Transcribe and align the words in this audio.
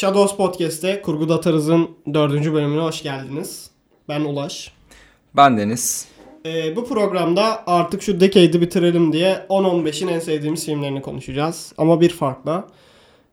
Shadows 0.00 0.36
Podcast'te 0.36 1.02
Kurgu 1.02 1.34
Atarız'ın 1.34 1.90
dördüncü 2.14 2.52
bölümüne 2.52 2.80
hoş 2.82 3.02
geldiniz. 3.02 3.70
Ben 4.08 4.20
Ulaş. 4.20 4.72
Ben 5.36 5.58
Deniz. 5.58 6.08
Ee, 6.46 6.76
bu 6.76 6.88
programda 6.88 7.62
artık 7.66 8.02
şu 8.02 8.20
decade'i 8.20 8.60
bitirelim 8.60 9.12
diye 9.12 9.46
10-15'in 9.48 10.08
en 10.08 10.18
sevdiğimiz 10.18 10.66
filmlerini 10.66 11.02
konuşacağız. 11.02 11.72
Ama 11.78 12.00
bir 12.00 12.08
farkla. 12.08 12.64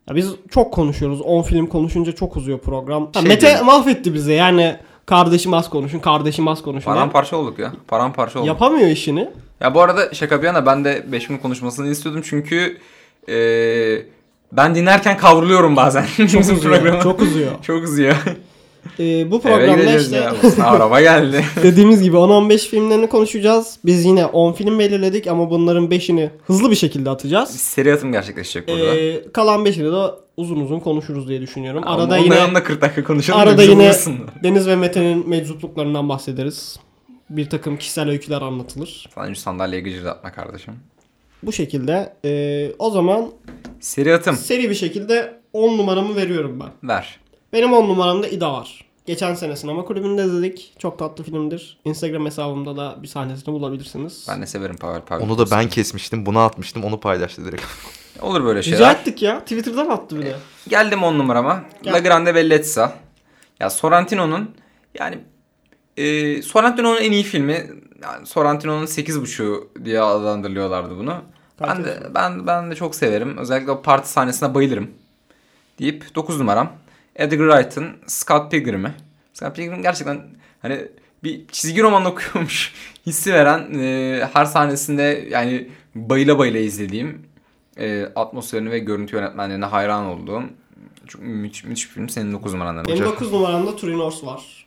Ya 0.08 0.16
biz 0.16 0.30
çok 0.50 0.74
konuşuyoruz. 0.74 1.20
10 1.20 1.42
film 1.42 1.66
konuşunca 1.66 2.12
çok 2.12 2.36
uzuyor 2.36 2.58
program. 2.58 3.06
Ha, 3.14 3.20
Şey 3.20 3.28
Mete 3.28 3.52
gibi. 3.52 3.62
mahvetti 3.62 4.14
bizi. 4.14 4.32
Yani 4.32 4.76
kardeşim 5.06 5.54
az 5.54 5.70
konuşun, 5.70 5.98
kardeşim 5.98 6.48
az 6.48 6.62
konuşun. 6.62 6.90
Paramparça 6.90 7.36
olduk 7.36 7.58
ya. 7.58 7.72
Paramparça 7.88 8.38
olduk. 8.38 8.46
Yapamıyor 8.48 8.88
işini. 8.88 9.30
Ya 9.60 9.74
bu 9.74 9.80
arada 9.80 10.14
şaka 10.14 10.42
bir 10.42 10.46
yana 10.46 10.66
ben 10.66 10.84
de 10.84 11.12
5 11.12 11.28
minut 11.30 11.42
konuşmasını 11.42 11.88
istiyordum 11.90 12.22
çünkü 12.24 12.78
eee, 13.28 14.06
ben 14.52 14.74
dinlerken 14.74 15.16
kavruluyorum 15.16 15.76
bazen. 15.76 16.06
Çok 16.16 16.40
uzuyor. 16.40 16.60
programı. 16.60 17.02
Çok 17.02 17.22
uzuyor. 17.22 17.50
Çok 17.62 17.84
uzuyor. 17.84 18.14
Ee, 19.00 19.30
bu 19.30 19.40
programda 19.40 19.98
işte 19.98 20.16
ya. 20.16 20.34
Araba 20.64 21.00
geldi. 21.00 21.44
dediğimiz 21.62 22.02
gibi 22.02 22.16
10-15 22.16 22.58
filmlerini 22.68 23.08
konuşacağız. 23.08 23.78
Biz 23.84 24.04
yine 24.04 24.26
10 24.26 24.52
film 24.52 24.78
belirledik 24.78 25.26
ama 25.26 25.50
bunların 25.50 25.86
5'ini 25.86 26.30
hızlı 26.46 26.70
bir 26.70 26.76
şekilde 26.76 27.10
atacağız. 27.10 27.50
Seri 27.50 27.92
atım 27.92 28.12
gerçekleşecek 28.12 28.68
burada. 28.68 28.94
Ee, 28.96 29.32
kalan 29.32 29.66
5'ini 29.66 29.92
de 29.92 30.14
uzun 30.36 30.60
uzun 30.60 30.80
konuşuruz 30.80 31.28
diye 31.28 31.40
düşünüyorum. 31.40 31.82
Ama 31.86 32.02
Arada 32.02 32.16
yine 32.16 32.34
yanında 32.34 32.64
40 32.64 32.80
dakika 32.82 33.04
konuşalım. 33.04 33.40
da 33.40 33.42
arada 33.42 33.62
yine. 33.62 33.92
Deniz 34.42 34.68
ve 34.68 34.76
Mete'nin 34.76 35.28
meczupluklarından 35.28 36.08
bahsederiz. 36.08 36.76
Bir 37.30 37.50
takım 37.50 37.76
kişisel 37.76 38.08
öyküler 38.08 38.42
anlatılır. 38.42 39.08
Şu 39.28 39.36
sandalyeye 39.36 39.82
gıcırdatma 39.82 40.32
kardeşim. 40.32 40.74
Bu 41.42 41.52
şekilde 41.52 42.12
ee, 42.24 42.72
o 42.78 42.90
zaman 42.90 43.30
Seri 43.80 44.14
atım. 44.14 44.36
seri 44.36 44.70
bir 44.70 44.74
şekilde 44.74 45.40
10 45.52 45.78
numaramı 45.78 46.16
veriyorum 46.16 46.60
ben. 46.60 46.88
Ver. 46.88 47.20
Benim 47.52 47.72
10 47.72 47.88
numaramda 47.88 48.28
İda 48.28 48.52
var. 48.52 48.84
Geçen 49.06 49.34
sene 49.34 49.56
sinema 49.56 49.84
kulübünde 49.84 50.24
izledik. 50.24 50.72
Çok 50.78 50.98
tatlı 50.98 51.24
filmdir. 51.24 51.78
Instagram 51.84 52.26
hesabımda 52.26 52.76
da 52.76 52.96
bir 53.02 53.08
sahnesini 53.08 53.54
bulabilirsiniz. 53.54 54.26
Ben 54.28 54.42
de 54.42 54.46
severim 54.46 54.76
Pavel 54.76 55.00
Pavel. 55.00 55.22
Onu 55.24 55.38
da 55.38 55.50
ben 55.50 55.68
kesmiştim. 55.68 56.26
Bunu 56.26 56.38
atmıştım. 56.38 56.84
Onu 56.84 57.00
paylaştı 57.00 57.44
direkt. 57.44 57.62
Olur 58.22 58.44
böyle 58.44 58.58
Rica 58.60 58.76
şeyler. 58.76 58.94
ettik 58.94 59.22
ya. 59.22 59.40
Twitter'dan 59.40 59.88
attı 59.88 60.18
bir 60.18 60.26
de. 60.26 60.36
Geldim 60.68 61.02
on 61.02 61.18
numarama. 61.18 61.64
Gel. 61.82 61.94
La 61.94 61.98
Grande 61.98 62.34
Bellezza. 62.34 62.94
Ya 63.60 63.70
Sorrentino'nun 63.70 64.50
yani 64.98 65.18
e, 65.96 66.42
Sorrentino'nun 66.42 67.00
en 67.00 67.12
iyi 67.12 67.22
filmi. 67.22 67.70
Yani 68.02 68.26
Sorrentino'nun 68.26 68.86
8.5'u 68.86 69.70
diye 69.84 70.00
adlandırılıyorlardı 70.00 70.98
bunu. 70.98 71.22
Ben 71.60 71.84
de, 71.84 72.02
ben, 72.14 72.46
ben 72.46 72.70
de 72.70 72.74
çok 72.74 72.94
severim. 72.94 73.36
Özellikle 73.36 73.70
o 73.70 73.82
parti 73.82 74.08
sahnesine 74.08 74.54
bayılırım. 74.54 74.90
Deyip 75.78 76.14
9 76.14 76.38
numaram. 76.38 76.72
Edgar 77.16 77.50
Wright'ın 77.50 77.96
Scott 78.06 78.50
Pilgrim'i. 78.50 78.94
Scott 79.34 79.56
Pilgrim 79.56 79.82
gerçekten 79.82 80.20
hani 80.62 80.88
bir 81.24 81.48
çizgi 81.48 81.82
roman 81.82 82.04
okuyormuş 82.12 82.74
hissi 83.06 83.32
veren 83.32 83.74
e, 83.78 84.28
her 84.32 84.44
sahnesinde 84.44 85.28
yani 85.30 85.68
bayıla 85.94 86.38
bayıla 86.38 86.58
izlediğim 86.58 87.26
e, 87.76 88.04
atmosferini 88.16 88.70
ve 88.70 88.78
görüntü 88.78 89.16
yönetmenliğine 89.16 89.64
hayran 89.64 90.06
olduğum 90.06 90.42
çok 91.06 91.22
müthiş, 91.22 91.64
müthiş 91.64 91.88
bir 91.88 91.94
film. 91.94 92.08
Senin 92.08 92.32
9 92.32 92.52
numarandan. 92.52 92.84
Benim 92.84 92.98
hocam. 92.98 93.12
9 93.12 93.32
numaramda 93.32 93.76
Turinors 93.76 94.24
var. 94.24 94.66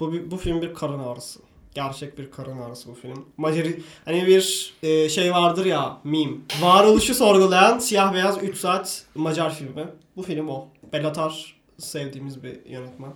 Bu, 0.00 0.12
bu 0.30 0.36
film 0.36 0.62
bir 0.62 0.74
karın 0.74 0.98
ağrısı. 0.98 1.40
Gerçek 1.74 2.18
bir 2.18 2.30
karın 2.30 2.58
ağrısı 2.58 2.88
bu 2.88 2.94
film. 2.94 3.24
Maceri 3.36 3.82
hani 4.04 4.26
bir 4.26 4.74
e, 4.82 5.08
şey 5.08 5.32
vardır 5.32 5.64
ya 5.64 5.98
meme. 6.04 6.36
Varoluşu 6.60 7.14
sorgulayan 7.14 7.78
siyah 7.78 8.14
beyaz 8.14 8.42
3 8.42 8.56
saat 8.56 9.04
Macar 9.14 9.54
filmi. 9.54 9.88
Bu 10.16 10.22
film 10.22 10.48
o. 10.48 10.68
Belatar 10.92 11.56
sevdiğimiz 11.78 12.42
bir 12.42 12.66
yönetmen. 12.66 13.12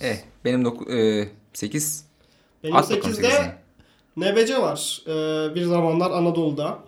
Eh, 0.00 0.16
benim 0.44 0.64
9 0.64 0.94
e, 0.94 1.28
8. 1.52 2.04
Benim 2.64 2.76
At 2.76 2.90
bakalım 2.90 3.02
8'de 3.02 3.14
sekizini. 3.14 3.52
Nebece 4.16 4.62
var. 4.62 5.02
E, 5.06 5.54
bir 5.54 5.64
zamanlar 5.64 6.10
Anadolu'da. 6.10 6.78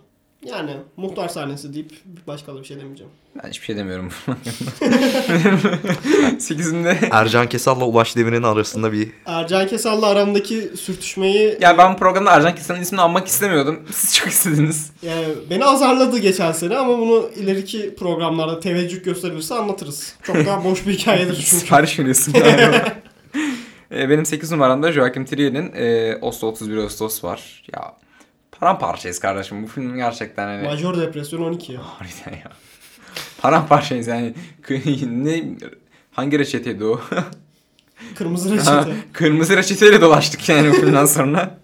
Yani 0.45 0.71
muhtar 0.97 1.29
sahnesi 1.29 1.73
deyip 1.73 1.91
başka 2.27 2.55
da 2.55 2.59
bir 2.59 2.65
şey 2.65 2.77
demeyeceğim. 2.79 3.11
Ben 3.43 3.49
hiçbir 3.49 3.65
şey 3.65 3.75
demiyorum. 3.77 4.09
8'imde 6.39 6.95
Ercan 7.11 7.49
Kesal'la 7.49 7.85
Ulaş 7.85 8.15
Demir'in 8.15 8.43
arasında 8.43 8.91
bir 8.91 9.09
Ercan 9.25 9.67
Kesal'la 9.67 10.07
aramdaki 10.07 10.71
sürtüşmeyi 10.77 11.57
ya 11.61 11.77
ben 11.77 11.93
bu 11.93 11.97
programda 11.97 12.31
Ercan 12.31 12.55
Kesan'ın 12.55 12.81
ismini 12.81 13.01
almak 13.01 13.27
istemiyordum. 13.27 13.79
Siz 13.91 14.15
çok 14.15 14.27
istediniz. 14.27 14.91
Yani 15.01 15.25
beni 15.49 15.65
azarladı 15.65 16.17
geçen 16.17 16.51
sene 16.51 16.77
ama 16.77 16.99
bunu 16.99 17.29
ileriki 17.35 17.95
programlarda 17.95 18.59
teveccüh 18.59 19.03
gösterilirse 19.03 19.55
anlatırız. 19.55 20.15
Çok 20.23 20.35
daha 20.35 20.63
boş 20.63 20.87
bir 20.87 20.93
hikayedir 20.93 21.33
çünkü. 21.35 21.45
Sipariş 21.47 21.99
veriyorsun. 21.99 22.33
E, 23.91 24.09
benim 24.09 24.25
8 24.25 24.51
numaramda 24.51 24.91
Joachim 24.91 25.25
Trier'in 25.25 25.71
e, 25.75 26.17
Oslo 26.21 26.47
31 26.47 26.77
Ağustos 26.77 27.23
var. 27.23 27.63
Ya 27.73 27.93
paramparçayız 28.61 29.19
kardeşim. 29.19 29.63
Bu 29.63 29.67
film 29.67 29.95
gerçekten 29.95 30.47
hani... 30.47 30.67
Major 30.67 30.97
depresyon 30.97 31.41
12 31.41 31.73
ya. 31.73 31.81
Harbiden 31.83 32.37
ya. 32.43 32.51
Paramparçayız 33.41 34.07
yani. 34.07 34.33
ne 35.05 35.43
hangi 36.11 36.39
reçeteydi 36.39 36.85
o? 36.85 37.01
Kırmızı 38.15 38.49
Ha, 38.49 38.55
reçete. 38.55 38.97
Kırmızı 39.13 39.57
reçeteyle 39.57 40.01
dolaştık 40.01 40.49
yani 40.49 40.69
bu 40.69 40.73
filmden 40.73 41.05
sonra. 41.05 41.57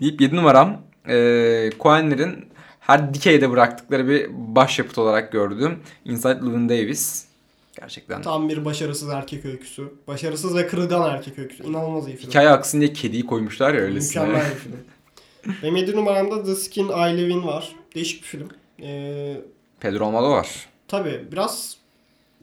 Deyip 0.00 0.20
7 0.20 0.36
numaram. 0.36 0.82
E, 1.08 1.70
Coen'lerin 1.80 2.48
her 2.80 3.14
dikeyde 3.14 3.50
bıraktıkları 3.50 4.08
bir 4.08 4.26
başyapıt 4.30 4.98
olarak 4.98 5.32
gördüğüm 5.32 5.78
Inside 6.04 6.28
Llewyn 6.28 6.68
Davis. 6.68 7.24
Gerçekten. 7.80 8.22
Tam 8.22 8.48
bir 8.48 8.64
başarısız 8.64 9.08
erkek 9.08 9.44
öyküsü. 9.44 9.92
Başarısız 10.06 10.56
ve 10.56 10.66
kırılgan 10.66 11.14
erkek 11.14 11.38
öyküsü. 11.38 11.64
İnanılmaz 11.64 12.08
iyi 12.08 12.16
film. 12.16 12.30
Hikaye 12.30 12.48
aksın 12.48 12.80
diye 12.80 12.92
kediyi 12.92 13.26
koymuşlar 13.26 13.74
ya 13.74 13.80
öylesine. 13.80 14.22
Mükemmel 14.22 14.50
bir 14.50 14.56
film. 14.56 14.76
Benim 15.62 15.76
7 15.76 15.96
numaramda 15.96 16.44
The 16.44 16.54
Skin 16.54 16.88
I 16.88 17.16
Live 17.18 17.32
In 17.32 17.46
var. 17.46 17.72
Değişik 17.94 18.22
bir 18.22 18.26
film. 18.28 18.48
Ee, 18.82 19.40
Pedro 19.80 20.06
Almodovar. 20.06 20.66
tabii 20.88 21.24
biraz 21.32 21.76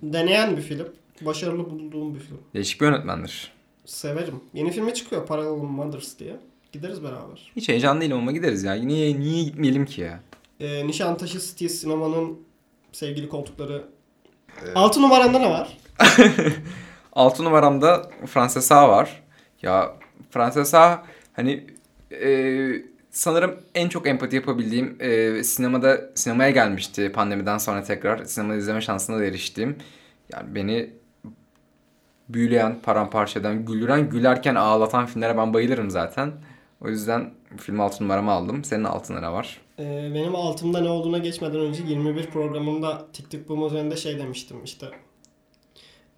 deneyen 0.02 0.58
bir 0.58 0.62
film. 0.62 0.88
Başarılı 1.22 1.70
bulduğum 1.70 2.16
bir 2.16 2.20
film. 2.20 2.38
Değişik 2.54 2.82
bir 2.82 2.86
yönetmendir. 2.86 3.52
Severim. 3.86 4.42
Yeni 4.54 4.72
filmi 4.72 4.94
çıkıyor 4.94 5.26
Parallel 5.28 5.50
Mothers 5.64 6.20
diye. 6.20 6.36
Gideriz 6.72 7.04
beraber. 7.04 7.52
Hiç 7.56 7.70
heyecanlı 7.70 8.02
değilim 8.02 8.18
ama 8.18 8.32
gideriz 8.32 8.64
ya. 8.64 8.74
Niye, 8.74 9.20
niye 9.20 9.44
gitmeyelim 9.44 9.86
ki 9.86 10.02
ya? 10.02 10.20
Ee, 10.60 10.88
Nişantaşı 10.88 11.40
City 11.40 11.68
Sinema'nın 11.68 12.40
sevgili 12.92 13.30
koltukları. 13.30 13.86
6 14.76 15.02
numaranda 15.02 15.40
ne 15.40 15.50
var? 15.50 15.78
6 17.14 17.44
numaramda 17.44 18.10
Francesa 18.28 18.90
var. 18.90 19.24
Ya 19.62 19.96
Francesa 20.32 21.04
hani 21.34 21.68
e, 22.22 22.86
sanırım 23.12 23.60
en 23.76 23.90
çok 23.90 24.08
empati 24.08 24.36
yapabildiğim 24.36 24.98
e, 25.00 25.44
sinemada 25.44 26.02
sinemaya 26.16 26.50
gelmişti 26.50 27.12
pandemiden 27.12 27.58
sonra 27.58 27.84
tekrar 27.84 28.26
sinemada 28.26 28.58
izleme 28.58 28.82
şansına 28.82 29.20
da 29.20 29.26
eriştiğim. 29.26 29.78
Yani 30.34 30.56
beni 30.56 30.90
büyüleyen, 32.30 32.82
paramparça 32.82 33.40
eden, 33.40 33.66
güldüren, 33.66 34.10
gülerken 34.10 34.56
ağlatan 34.56 35.06
filmlere 35.06 35.38
ben 35.38 35.54
bayılırım 35.54 35.90
zaten. 35.90 36.34
O 36.82 36.90
yüzden 36.90 37.34
film 37.58 37.80
6 37.80 38.04
numaramı 38.04 38.32
aldım. 38.32 38.64
Senin 38.64 38.84
6 38.84 39.14
numara 39.14 39.34
var. 39.34 39.62
Benim 39.80 40.36
altımda 40.36 40.82
ne 40.82 40.90
olduğuna 40.90 41.18
geçmeden 41.18 41.60
önce 41.60 41.84
21 41.84 42.26
programında 42.26 43.08
Tik 43.14 43.32
Tik 43.32 43.50
Boom 43.50 43.68
üzerinde 43.68 43.96
şey 43.96 44.20
demiştim 44.20 44.64
işte. 44.64 44.88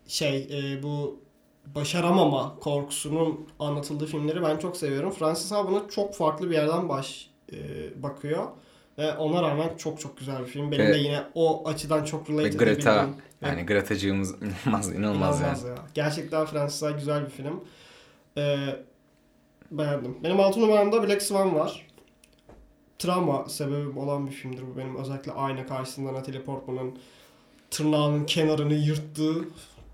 Şey 0.08 0.50
bu 0.84 1.20
başaramama 1.76 2.56
korkusunun 2.60 3.48
anlatıldığı 3.60 4.06
filmleri 4.06 4.42
ben 4.42 4.58
çok 4.58 4.78
seviyorum. 4.78 5.12
Francis 5.12 5.52
Ha 5.52 5.68
buna 5.68 5.90
çok 5.90 6.16
farklı 6.16 6.50
bir 6.50 6.56
yerden 6.56 6.90
baş 6.90 7.30
e, 7.54 7.58
bakıyor. 8.04 8.48
Ve 8.98 9.14
ona 9.18 9.42
rağmen 9.44 9.78
çok 9.78 10.00
çok 10.00 10.18
güzel 10.18 10.40
bir 10.42 10.46
film. 10.46 10.72
Benim 10.72 10.86
Ve- 10.86 10.94
de 10.94 10.98
yine 10.98 11.24
o 11.36 11.68
açıdan 11.70 12.04
çok 12.04 12.30
relate 12.30 12.44
Ve 12.44 12.50
Greta 12.50 12.94
edebildiğim 12.94 13.22
ve 13.44 13.48
yani 13.48 13.66
Greta'cığımız 13.66 14.36
inanılmaz, 14.42 14.92
inanılmaz, 14.94 15.42
yani. 15.42 15.68
ya. 15.68 15.76
Gerçekten 15.94 16.46
Francis 16.46 16.82
Ha 16.82 16.92
güzel 16.92 17.26
bir 17.26 17.30
film. 17.30 17.64
Ee, 18.38 18.58
beğendim. 19.72 20.18
Benim 20.24 20.40
altı 20.40 20.62
numaramda 20.62 21.08
Black 21.08 21.22
Swan 21.22 21.56
var. 21.56 21.88
Travma 23.00 23.50
sebebim 23.50 23.98
olan 23.98 24.28
bir 24.28 24.32
filmdir 24.32 24.64
bu 24.74 24.78
benim. 24.78 24.96
Özellikle 24.96 25.32
ayna 25.32 25.66
karşısında 25.66 26.14
Natalie 26.14 26.42
Portman'ın 26.44 26.98
tırnağının 27.72 28.26
kenarını 28.26 28.74
yırttığı 28.74 29.48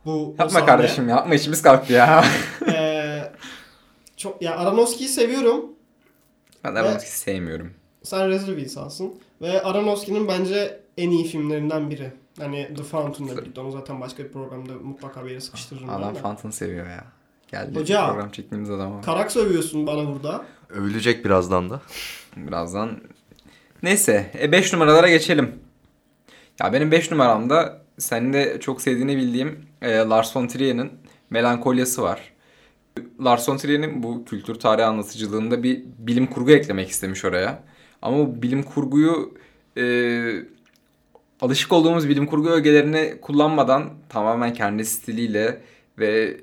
bu 0.05 0.35
Yapma 0.39 0.49
sahne. 0.49 0.65
kardeşim 0.65 1.09
yapma 1.09 1.35
içimiz 1.35 1.61
kalktı 1.61 1.93
ya. 1.93 2.25
Ee, 2.73 3.31
çok 4.17 4.41
ya 4.41 4.57
Aronofsky'yi 4.57 5.09
seviyorum. 5.09 5.65
ben 6.63 6.75
Aronofsky'yi 6.75 7.11
sevmiyorum. 7.11 7.73
Sen 8.03 8.29
rezil 8.29 8.57
bir 8.57 8.61
insansın. 8.61 9.13
Ve 9.41 9.61
Aronofsky'nin 9.63 10.27
bence 10.27 10.79
en 10.97 11.09
iyi 11.09 11.23
filmlerinden 11.27 11.89
biri. 11.89 12.11
Hani 12.39 12.69
The 12.77 12.83
Fountain'la 12.83 13.37
birlikte. 13.37 13.61
Onu 13.61 13.71
zaten 13.71 14.01
başka 14.01 14.23
bir 14.23 14.31
programda 14.31 14.73
mutlaka 14.83 15.25
bir 15.25 15.29
yere 15.29 15.41
sıkıştırırım. 15.41 15.89
Adam. 15.89 16.13
Fountain 16.15 16.51
seviyor 16.51 16.85
ya. 16.87 17.03
Geldi 17.51 17.79
Hoca. 17.79 18.07
program 18.07 18.29
çektiğimiz 18.31 18.69
adama. 18.69 19.01
Karak 19.01 19.31
sövüyorsun 19.31 19.87
bana 19.87 20.07
burada. 20.13 20.45
övülecek 20.69 21.25
birazdan 21.25 21.69
da. 21.69 21.81
Birazdan. 22.37 22.99
Neyse 23.83 24.31
5 24.51 24.73
numaralara 24.73 25.09
geçelim. 25.09 25.55
Ya 26.59 26.73
benim 26.73 26.91
5 26.91 27.11
numaramda 27.11 27.81
senin 27.97 28.33
de 28.33 28.59
çok 28.59 28.81
sevdiğini 28.81 29.17
bildiğim 29.17 29.65
e, 29.81 29.97
Lars 29.97 30.35
von 30.35 30.47
Trier'in 30.47 30.91
Melankolyası 31.29 32.01
var. 32.01 32.33
Lars 33.23 33.49
von 33.49 33.57
Trier'in 33.57 34.03
bu 34.03 34.25
kültür 34.25 34.55
tarihi 34.55 34.85
anlatıcılığında 34.85 35.63
bir 35.63 35.83
bilim 35.97 36.27
kurgu 36.27 36.51
eklemek 36.51 36.89
istemiş 36.89 37.25
oraya. 37.25 37.63
Ama 38.01 38.17
bu 38.17 38.41
bilim 38.41 38.63
kurguyu 38.63 39.33
e, 39.77 39.83
alışık 41.41 41.73
olduğumuz 41.73 42.09
bilim 42.09 42.25
kurgu 42.25 42.49
ögelerini 42.49 43.13
kullanmadan 43.21 43.89
tamamen 44.09 44.53
kendi 44.53 44.85
stiliyle 44.85 45.61
ve 45.99 46.37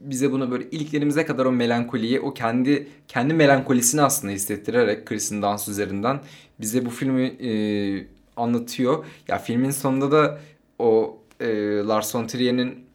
bize 0.00 0.32
bunu 0.32 0.50
böyle 0.50 0.70
iliklerimize 0.70 1.26
kadar 1.26 1.44
o 1.44 1.52
melankoliyi, 1.52 2.20
o 2.20 2.34
kendi 2.34 2.88
kendi 3.08 3.34
melankolisini 3.34 4.02
aslında 4.02 4.32
hissettirerek 4.32 5.06
Chris'in 5.06 5.42
dans 5.42 5.68
üzerinden 5.68 6.20
bize 6.60 6.86
bu 6.86 6.90
filmi 6.90 7.22
e, 7.22 7.50
anlatıyor. 8.36 9.04
Ya 9.28 9.38
filmin 9.38 9.70
sonunda 9.70 10.12
da 10.12 10.38
o 10.78 11.18
e, 11.40 11.46
Lars 11.76 12.14
von 12.14 12.26
Trier'in 12.26 12.86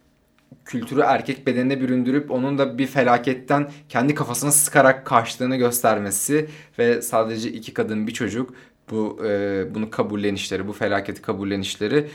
kültürü 0.65 1.01
erkek 1.01 1.47
bedenine 1.47 1.81
büründürüp 1.81 2.31
onun 2.31 2.57
da 2.57 2.77
bir 2.77 2.87
felaketten 2.87 3.71
kendi 3.89 4.15
kafasına 4.15 4.51
sıkarak 4.51 5.05
kaçtığını 5.05 5.55
göstermesi 5.55 6.49
ve 6.79 7.01
sadece 7.01 7.51
iki 7.51 7.73
kadın 7.73 8.07
bir 8.07 8.13
çocuk 8.13 8.53
bu 8.91 9.19
e, 9.25 9.65
bunu 9.75 9.89
kabullenişleri, 9.89 10.67
bu 10.67 10.73
felaketi 10.73 11.21
kabullenişleri 11.21 12.07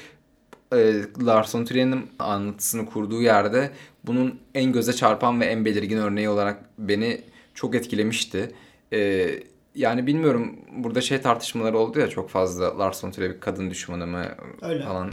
e, 0.73 0.95
Lars 1.25 1.55
von 1.55 1.65
Trier'in 1.65 2.11
anlatısını 2.19 2.87
kurduğu 2.87 3.23
yerde 3.23 3.71
bunun 4.05 4.41
en 4.55 4.73
göze 4.73 4.93
çarpan 4.93 5.41
ve 5.41 5.45
en 5.45 5.65
belirgin 5.65 5.99
örneği 5.99 6.29
olarak 6.29 6.65
beni 6.79 7.21
çok 7.55 7.75
etkilemişti. 7.75 8.51
E, 8.93 9.29
yani 9.75 10.07
bilmiyorum 10.07 10.57
burada 10.77 11.01
şey 11.01 11.21
tartışmaları 11.21 11.79
oldu 11.79 12.01
ya 12.01 12.09
çok 12.09 12.31
fazla 12.31 12.79
Lars 12.79 13.05
von 13.05 13.11
Trier 13.11 13.35
bir 13.35 13.41
kadın 13.41 13.71
düşmanı 13.71 14.07
mı 14.07 14.25
Öyle. 14.62 14.83
falan. 14.83 15.11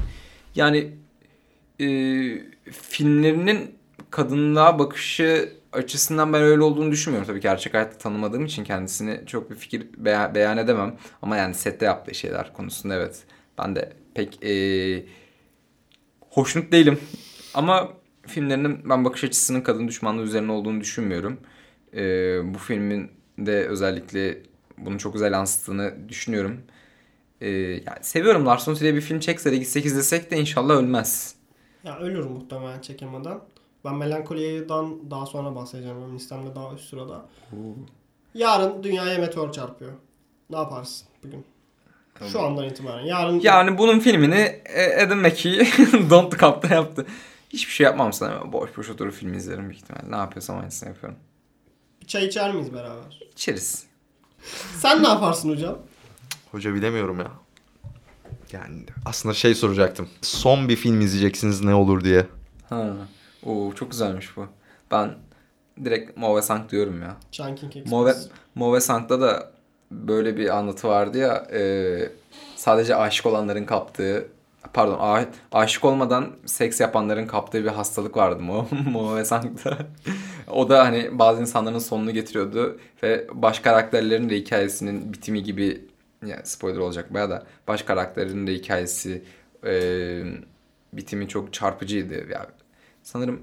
Yani 0.56 0.92
e, 1.80 1.86
filmlerinin 2.72 3.76
kadınlığa 4.12 4.80
bakışı 4.80 5.54
açısından 5.74 6.34
ben 6.34 6.42
öyle 6.42 6.62
olduğunu 6.62 6.92
düşünmüyorum. 6.92 7.28
Tabii 7.28 7.40
gerçek 7.40 7.74
hayatta 7.74 7.98
tanımadığım 7.98 8.46
için 8.46 8.64
kendisini 8.64 9.22
çok 9.26 9.52
bir 9.52 9.56
fikir 9.56 9.88
beyan, 9.98 10.36
beyan 10.36 10.58
edemem. 10.58 10.96
Ama 11.22 11.38
yani 11.38 11.54
sette 11.54 11.86
yaptığı 11.86 12.16
şeyler 12.16 12.54
konusunda 12.54 12.96
evet. 12.96 13.24
Ben 13.58 13.76
de 13.76 13.94
pek 14.14 14.44
e, 14.44 15.06
hoşnut 16.30 16.72
değilim. 16.72 17.00
Ama 17.54 17.94
filmlerinin 18.28 18.90
ben 18.90 19.06
bakış 19.06 19.24
açısının 19.24 19.62
kadın 19.62 19.88
düşmanlığı 19.88 20.24
üzerine 20.24 20.52
olduğunu 20.52 20.82
düşünmüyorum. 20.82 21.40
E, 21.96 22.02
bu 22.54 22.58
filmin 22.58 23.12
de 23.38 23.68
özellikle 23.68 24.38
bunu 24.78 25.00
çok 25.00 25.14
güzel 25.14 25.32
yansıttığını 25.32 26.10
düşünüyorum. 26.10 26.62
E, 27.44 27.50
yani 27.50 27.98
seviyorum 28.02 28.46
Lars 28.46 28.68
von 28.68 28.74
Trier 28.74 28.96
bir 28.96 29.02
film 29.02 29.20
çekse 29.20 29.52
de 29.52 29.58
gitsek 29.58 29.86
izlesek 29.86 30.32
de 30.32 30.38
inşallah 30.40 30.74
ölmez. 30.76 31.36
Ya 31.84 32.00
ölür 32.00 32.24
muhtemelen 32.26 32.82
çekemeden. 32.82 33.40
Ben 33.86 33.96
Melankolia'dan 33.96 35.12
daha 35.12 35.26
sonra 35.26 35.56
bahsedeceğim. 35.56 35.98
Benim 36.02 36.16
listemde 36.16 36.56
daha 36.56 36.74
üst 36.74 36.90
sırada. 36.90 37.26
Yarın 38.34 38.84
dünyaya 38.84 39.20
meteor 39.20 39.52
çarpıyor. 39.52 39.92
Ne 40.50 40.58
yaparsın 40.58 41.08
bugün? 41.24 41.46
Şu 42.32 42.42
andan 42.42 42.66
itibaren. 42.66 43.06
Yarın 43.06 43.40
Yani 43.40 43.78
bunun 43.78 44.00
filmini 44.00 44.62
e, 44.66 45.04
Adam 45.04 45.20
McKay 45.20 45.54
Don't 46.10 46.44
Look 46.44 46.56
Up'ta 46.58 46.76
yaptı. 46.76 47.06
Hiçbir 47.50 47.72
şey 47.74 47.84
yapmam 47.84 48.14
sana. 48.14 48.54
Boş 48.54 48.78
boş 48.78 48.90
oturup 48.90 49.14
film 49.14 49.34
izlerim 49.34 49.70
büyük 49.70 49.78
ihtimalle. 49.84 50.12
Ne 50.12 50.16
yapıyorsam 50.16 50.60
aynısını 50.60 50.90
yapıyorum. 50.90 51.20
bir 52.02 52.08
çay 52.08 52.26
içer 52.26 52.54
miyiz 52.54 52.74
beraber? 52.74 53.20
İçeriz. 53.32 53.86
Sen 54.80 55.04
ne 55.04 55.08
yaparsın 55.08 55.50
hocam? 55.50 55.78
Hoca 56.54 56.74
bilemiyorum 56.74 57.20
ya. 57.20 57.32
Yani 58.52 58.84
aslında 59.06 59.34
şey 59.36 59.56
soracaktım. 59.56 60.10
Son 60.22 60.70
bir 60.70 60.76
film 60.76 61.02
izleyeceksiniz 61.02 61.62
ne 61.64 61.74
olur 61.76 62.04
diye. 62.04 62.26
Ha. 62.70 62.94
Oo 63.46 63.74
çok 63.76 63.92
güzelmiş 63.92 64.38
bu. 64.38 64.46
Ben 64.92 65.12
direkt 65.86 66.18
Move 66.18 66.42
Sank 66.42 66.72
diyorum 66.72 67.02
ya. 67.02 67.18
Chunking 67.32 67.76
Express. 67.78 67.92
Move, 67.92 68.14
Move 68.56 68.82
Sank'ta 68.82 69.22
da 69.22 69.52
böyle 69.92 70.38
bir 70.38 70.58
anlatı 70.58 70.88
vardı 70.88 71.18
ya. 71.18 71.36
e, 71.54 71.62
sadece 72.56 72.96
aşık 72.96 73.26
olanların 73.26 73.66
kaptığı 73.66 74.28
pardon 74.74 74.98
a- 75.00 75.26
aşık 75.52 75.86
olmadan 75.86 76.28
seks 76.46 76.80
yapanların 76.80 77.28
kaptığı 77.28 77.64
bir 77.64 77.70
hastalık 77.70 78.18
vardı 78.18 78.44
Mo- 78.44 78.90
Move 78.90 79.26
Sank'ta. 79.26 79.78
o 80.52 80.70
da 80.70 80.86
hani 80.86 81.20
bazı 81.20 81.42
insanların 81.42 81.80
sonunu 81.80 82.12
getiriyordu 82.12 82.80
ve 83.04 83.28
baş 83.34 83.60
karakterlerin 83.60 84.30
de 84.30 84.36
hikayesinin 84.38 85.14
bitimi 85.14 85.44
gibi 85.44 85.86
yani 86.26 86.42
spoiler 86.46 86.78
olacak 86.80 87.14
baya 87.14 87.30
da 87.30 87.44
baş 87.68 87.82
karakterlerin 87.84 88.48
de 88.48 88.54
hikayesi 88.54 89.24
e, 89.66 89.74
bitimi 90.94 91.28
çok 91.28 91.54
çarpıcıydı. 91.54 92.14
Ya, 92.32 92.48
sanırım 93.04 93.42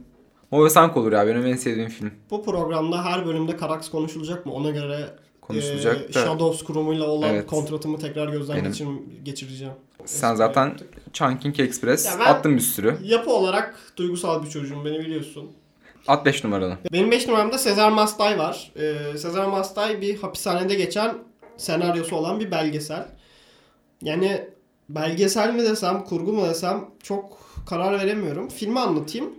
Move 0.50 0.70
Sank 0.70 0.96
olur 0.96 1.12
ya 1.12 1.26
benim 1.26 1.46
en 1.46 1.56
sevdiğim 1.56 1.88
film. 1.90 2.10
Bu 2.30 2.44
programda 2.44 3.04
her 3.04 3.26
bölümde 3.26 3.56
Karax 3.56 3.90
konuşulacak 3.90 4.46
mı? 4.46 4.52
Ona 4.52 4.70
göre 4.70 5.06
Konuşulacak 5.40 6.10
e, 6.10 6.14
da- 6.14 6.20
Shadows 6.24 6.62
kurumuyla 6.64 7.06
olan 7.06 7.34
Evet. 7.34 7.46
kontratımı 7.46 7.98
tekrar 7.98 8.28
gözden 8.28 8.56
Benim- 8.56 8.70
geçir- 8.70 8.88
geçireceğim. 9.24 9.74
Sen 10.04 10.34
zaten 10.34 10.78
Chunking 11.12 11.60
Express 11.60 12.06
Ya 12.06 12.12
attın 12.24 12.56
bir 12.56 12.60
sürü. 12.60 12.96
Yapı 13.02 13.30
olarak 13.30 13.74
duygusal 13.96 14.42
bir 14.44 14.50
çocuğum 14.50 14.84
beni 14.84 14.98
biliyorsun. 14.98 15.50
At 16.06 16.26
5 16.26 16.44
numaranı. 16.44 16.78
Benim 16.92 17.10
5 17.10 17.26
numaramda 17.26 17.58
Sezar 17.58 17.90
Mastay 17.90 18.38
var. 18.38 18.72
Ee, 18.76 19.18
Sezar 19.18 19.46
Mastay 19.46 20.00
bir 20.00 20.18
hapishanede 20.18 20.74
geçen 20.74 21.14
senaryosu 21.60 22.16
olan 22.16 22.40
bir 22.40 22.50
belgesel. 22.50 23.08
Yani 24.02 24.48
belgesel 24.88 25.54
mi 25.54 25.62
desem, 25.62 26.04
kurgu 26.04 26.32
mu 26.32 26.48
desem 26.48 26.84
çok 27.02 27.40
karar 27.66 28.00
veremiyorum. 28.00 28.48
Filmi 28.48 28.80
anlatayım. 28.80 29.34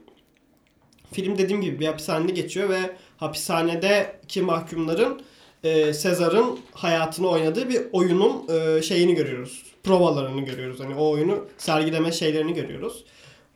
Film 1.12 1.38
dediğim 1.38 1.62
gibi 1.62 1.80
bir 1.80 1.88
hapishanede 1.88 2.32
geçiyor 2.32 2.70
ve 2.70 2.96
hapishanedeki 3.18 4.42
mahkumların 4.42 5.22
e, 5.64 5.94
Sezar'ın 5.94 6.60
hayatını 6.74 7.28
oynadığı 7.30 7.70
bir 7.70 7.82
oyunun 7.92 8.48
e, 8.50 8.82
şeyini 8.82 9.16
görüyoruz. 9.16 9.64
Provalarını 9.84 10.42
görüyoruz. 10.42 10.80
Hani 10.80 10.96
o 10.96 11.10
oyunu 11.10 11.46
sergileme 11.58 12.12
şeylerini 12.12 12.54
görüyoruz. 12.54 13.06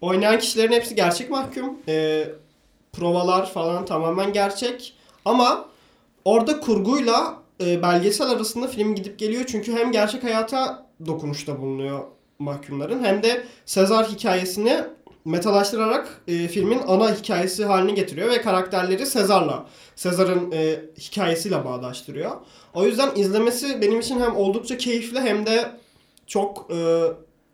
Oynayan 0.01 0.39
kişilerin 0.39 0.71
hepsi 0.71 0.95
gerçek 0.95 1.29
mahkum. 1.29 1.79
E, 1.87 2.27
provalar 2.93 3.51
falan 3.51 3.85
tamamen 3.85 4.33
gerçek. 4.33 4.93
Ama 5.25 5.69
orada 6.25 6.59
kurguyla 6.59 7.44
e, 7.61 7.81
belgesel 7.81 8.29
arasında 8.29 8.67
film 8.67 8.95
gidip 8.95 9.19
geliyor. 9.19 9.43
Çünkü 9.47 9.73
hem 9.73 9.91
gerçek 9.91 10.23
hayata 10.23 10.85
dokunuşta 11.05 11.61
bulunuyor 11.61 11.99
mahkumların 12.39 13.03
hem 13.03 13.23
de 13.23 13.43
Sezar 13.65 14.07
hikayesini 14.07 14.83
metalaştırarak 15.25 16.21
e, 16.27 16.47
filmin 16.47 16.79
ana 16.87 17.15
hikayesi 17.15 17.65
haline 17.65 17.91
getiriyor 17.91 18.29
ve 18.29 18.41
karakterleri 18.41 19.05
Sezar'la, 19.05 19.65
Sezar'ın 19.95 20.51
e, 20.51 20.79
hikayesiyle 20.99 21.65
bağdaştırıyor. 21.65 22.31
O 22.73 22.85
yüzden 22.85 23.15
izlemesi 23.15 23.81
benim 23.81 23.99
için 23.99 24.19
hem 24.19 24.35
oldukça 24.35 24.77
keyifli 24.77 25.19
hem 25.19 25.45
de 25.45 25.71
çok 26.27 26.71
e, 26.71 27.01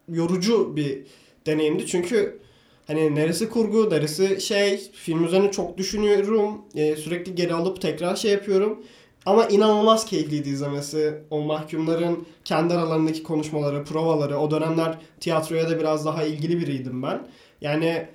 yorucu 0.10 0.76
bir 0.76 1.04
deneyimdi. 1.46 1.88
Çünkü 1.88 2.40
hani 2.88 3.16
neresi 3.16 3.50
kurgu, 3.50 3.90
neresi 3.90 4.42
şey, 4.42 4.92
film 4.94 5.24
üzerine 5.24 5.52
çok 5.52 5.78
düşünüyorum. 5.78 6.62
E, 6.76 6.96
sürekli 6.96 7.36
geri 7.36 7.54
alıp 7.54 7.82
tekrar 7.82 8.16
şey 8.16 8.32
yapıyorum. 8.32 8.84
Ama 9.26 9.46
inanılmaz 9.46 10.06
keyifliydi 10.06 10.50
izlemesi. 10.50 11.22
O 11.30 11.42
mahkumların 11.42 12.26
kendi 12.46 12.74
aralarındaki 12.74 13.24
konuşmaları, 13.24 13.84
provaları. 13.84 14.38
O 14.38 14.52
dönemler 14.52 14.98
tiyatroya 15.20 15.70
da 15.70 15.80
biraz 15.80 16.06
daha 16.06 16.24
ilgili 16.24 16.60
biriydim 16.60 17.04
ben. 17.04 17.28
Yani 17.62 18.08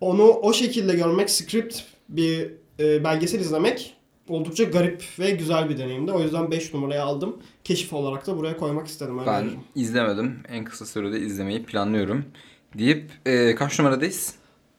onu 0.00 0.22
o 0.22 0.52
şekilde 0.52 0.94
görmek, 0.94 1.30
script 1.30 1.78
bir 2.08 2.50
e, 2.80 3.04
belgesel 3.04 3.40
izlemek 3.40 3.94
oldukça 4.28 4.64
garip 4.64 5.04
ve 5.18 5.30
güzel 5.30 5.68
bir 5.68 5.78
deneyimdi. 5.78 6.12
O 6.12 6.20
yüzden 6.20 6.50
5 6.50 6.74
numaraya 6.74 7.04
aldım. 7.04 7.36
Keşif 7.64 7.92
olarak 7.92 8.26
da 8.26 8.36
buraya 8.38 8.56
koymak 8.56 8.86
istedim. 8.86 9.18
öyle 9.18 9.30
Ben 9.30 9.42
diyeyim. 9.42 9.60
izlemedim. 9.74 10.40
En 10.48 10.64
kısa 10.64 10.86
sürede 10.86 11.20
izlemeyi 11.20 11.62
planlıyorum. 11.64 12.24
Deyip 12.78 13.10
e, 13.26 13.54
kaç 13.54 13.78
numaradayız? 13.78 14.34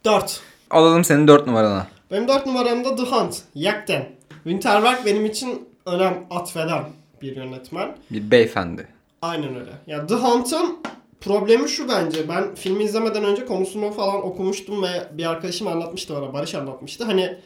4. 0.06 0.42
Alalım 0.70 1.04
senin 1.04 1.28
4 1.28 1.48
numarana. 1.48 1.88
Benim 2.12 2.28
4 2.28 2.46
numaramda 2.46 2.96
The 2.96 3.04
Hunt, 3.04 3.42
Yakten. 3.56 4.10
Winterberg 4.44 5.06
benim 5.06 5.26
için 5.26 5.70
önem 5.86 6.26
atfeden 6.30 6.84
bir 7.22 7.36
yönetmen. 7.36 7.96
Bir 8.12 8.32
beyefendi. 8.32 8.88
Aynen 9.22 9.56
öyle. 9.56 9.72
Ya 9.88 10.08
The 10.08 10.16
Hunt'ın 10.16 10.78
problemi 11.22 11.70
şu 11.70 11.90
bence. 11.90 12.30
Ben 12.30 12.56
filmi 12.56 12.84
izlemeden 12.84 13.24
önce 13.24 13.46
konusunu 13.46 13.92
falan 13.92 14.26
okumuştum 14.26 14.84
ve 14.84 15.08
bir 15.12 15.26
arkadaşım 15.26 15.68
anlatmıştı 15.68 16.16
bana. 16.16 16.34
Barış 16.34 16.56
anlatmıştı. 16.56 17.04
Hani 17.04 17.38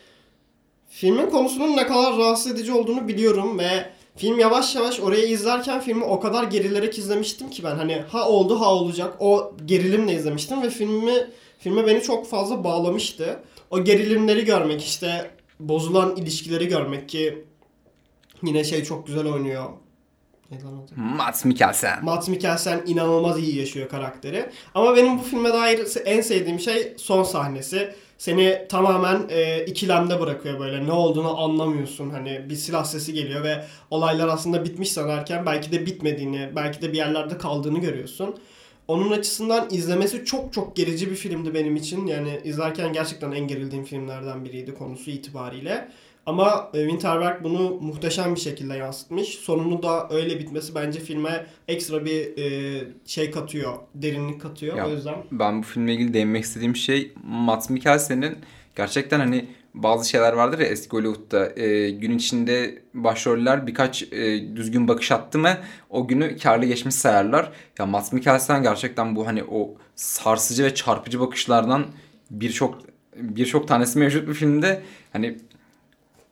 filmin 0.90 1.30
konusunun 1.30 1.78
ne 1.78 1.88
kadar 1.88 2.18
rahatsız 2.18 2.52
edici 2.52 2.74
olduğunu 2.74 3.08
biliyorum 3.08 3.60
ve 3.60 3.90
film 4.16 4.40
yavaş 4.40 4.76
yavaş 4.76 5.00
orayı 5.00 5.28
izlerken 5.28 5.80
filmi 5.80 6.04
o 6.04 6.20
kadar 6.20 6.44
gerilerek 6.44 6.98
izlemiştim 6.98 7.50
ki 7.50 7.64
ben 7.64 7.76
hani 7.76 7.96
ha 7.96 8.30
oldu 8.30 8.62
ha 8.62 8.74
olacak 8.74 9.14
o 9.20 9.54
gerilimle 9.66 10.14
izlemiştim 10.14 10.62
ve 10.62 10.70
filmi 10.70 11.14
filme 11.60 11.88
beni 11.88 12.02
çok 12.02 12.28
fazla 12.30 12.64
bağlamıştı. 12.64 13.40
O 13.72 13.84
gerilimleri 13.84 14.46
görmek 14.46 14.84
işte 14.84 15.32
bozulan 15.60 16.16
ilişkileri 16.16 16.68
görmek 16.68 17.10
ki 17.10 17.46
yine 18.44 18.64
şey 18.64 18.84
çok 18.84 19.08
güzel 19.08 19.26
oynuyor. 19.26 19.70
Mads 20.96 21.46
Mikkelsen. 21.46 22.06
Mads 22.06 22.28
Mikkelsen 22.28 22.84
inanılmaz 22.86 23.40
iyi 23.40 23.60
yaşıyor 23.60 23.90
karakteri. 23.90 24.50
Ama 24.76 24.96
benim 24.96 25.18
bu 25.18 25.22
filme 25.22 25.54
dair 25.54 25.88
en 26.06 26.22
sevdiğim 26.22 26.60
şey 26.60 26.94
son 26.98 27.24
sahnesi. 27.24 27.96
Seni 28.18 28.66
tamamen 28.70 29.26
e, 29.30 29.66
ikilemde 29.66 30.20
bırakıyor 30.20 30.60
böyle. 30.60 30.86
Ne 30.86 30.92
olduğunu 30.92 31.40
anlamıyorsun. 31.40 32.10
Hani 32.10 32.50
bir 32.50 32.56
silah 32.56 32.84
sesi 32.84 33.14
geliyor 33.14 33.44
ve 33.44 33.64
olaylar 33.92 34.28
aslında 34.28 34.66
bitmiş 34.66 34.92
sanarken 34.92 35.46
belki 35.46 35.72
de 35.72 35.86
bitmediğini, 35.86 36.50
belki 36.56 36.82
de 36.82 36.92
bir 36.92 36.98
yerlerde 36.98 37.38
kaldığını 37.38 37.80
görüyorsun. 37.80 38.36
Onun 38.88 39.12
açısından 39.12 39.68
izlemesi 39.72 40.26
çok 40.26 40.54
çok 40.54 40.76
gerici 40.76 41.10
bir 41.10 41.16
filmdi 41.16 41.54
benim 41.54 41.76
için. 41.76 42.08
Yani 42.08 42.40
izlerken 42.44 42.94
gerçekten 42.94 43.32
en 43.32 43.48
gerildiğim 43.48 43.84
filmlerden 43.84 44.46
biriydi 44.46 44.74
konusu 44.74 45.12
itibariyle. 45.12 45.90
Ama 46.26 46.72
e, 46.74 46.80
Winterberg 46.80 47.44
bunu 47.44 47.70
muhteşem 47.82 48.36
bir 48.36 48.40
şekilde 48.40 48.74
yansıtmış. 48.74 49.28
Sonunu 49.28 49.84
da 49.84 50.08
öyle 50.12 50.40
bitmesi 50.40 50.76
bence 50.76 51.00
filme 51.00 51.46
ekstra 51.68 52.06
bir 52.06 52.38
e, 52.38 52.84
şey 53.06 53.32
katıyor, 53.32 53.74
derinlik 53.96 54.42
katıyor. 54.42 54.78
Ya, 54.78 54.88
o 54.88 54.92
yüzden 54.92 55.16
Ben 55.32 55.60
bu 55.60 55.64
filmle 55.66 55.94
ilgili 55.94 56.14
değinmek 56.14 56.44
istediğim 56.44 56.76
şey 56.76 57.12
Mads 57.24 57.70
Mikkelsen'in 57.70 58.38
gerçekten 58.76 59.20
hani 59.20 59.46
bazı 59.84 60.10
şeyler 60.10 60.34
vardır 60.34 60.60
ya 60.60 60.66
eski 60.66 60.98
Hollywood'da 60.98 61.62
e, 61.62 61.90
gün 61.90 62.18
içinde 62.18 62.82
başroller 62.94 63.68
birkaç 63.68 64.04
e, 64.04 64.56
düzgün 64.56 64.88
bakış 64.88 65.12
attı 65.12 65.40
mı 65.40 65.58
o 65.90 66.08
günü 66.08 66.38
karlı 66.38 66.66
geçmiş 66.66 66.96
sayarlar. 66.96 67.52
Ya 67.80 67.86
Mads 67.86 68.14
Mikkelsen 68.14 68.64
gerçekten 68.64 69.16
bu 69.16 69.28
hani 69.28 69.44
o 69.44 69.76
sarsıcı 69.96 70.64
ve 70.64 70.76
çarpıcı 70.76 71.20
bakışlardan 71.20 71.86
birçok 72.32 72.80
birçok 73.16 73.68
tanesi 73.68 74.00
mevcut 74.00 74.28
bir 74.28 74.34
filmde. 74.34 74.82
Hani 75.14 75.38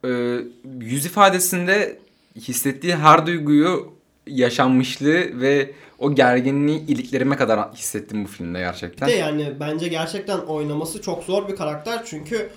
e, 0.05 0.39
yüz 0.79 1.05
ifadesinde 1.05 1.99
hissettiği 2.35 2.95
her 2.95 3.25
duyguyu 3.25 3.93
yaşanmışlığı 4.27 5.41
ve 5.41 5.71
o 5.99 6.15
gerginliği 6.15 6.79
iliklerime 6.79 7.35
kadar 7.35 7.73
hissettim 7.73 8.23
bu 8.23 8.27
filmde 8.27 8.59
gerçekten. 8.59 9.09
de 9.09 9.11
yani 9.11 9.53
bence 9.59 9.87
gerçekten 9.87 10.37
oynaması 10.37 11.01
çok 11.01 11.23
zor 11.23 11.47
bir 11.47 11.55
karakter. 11.55 12.01
Çünkü 12.05 12.49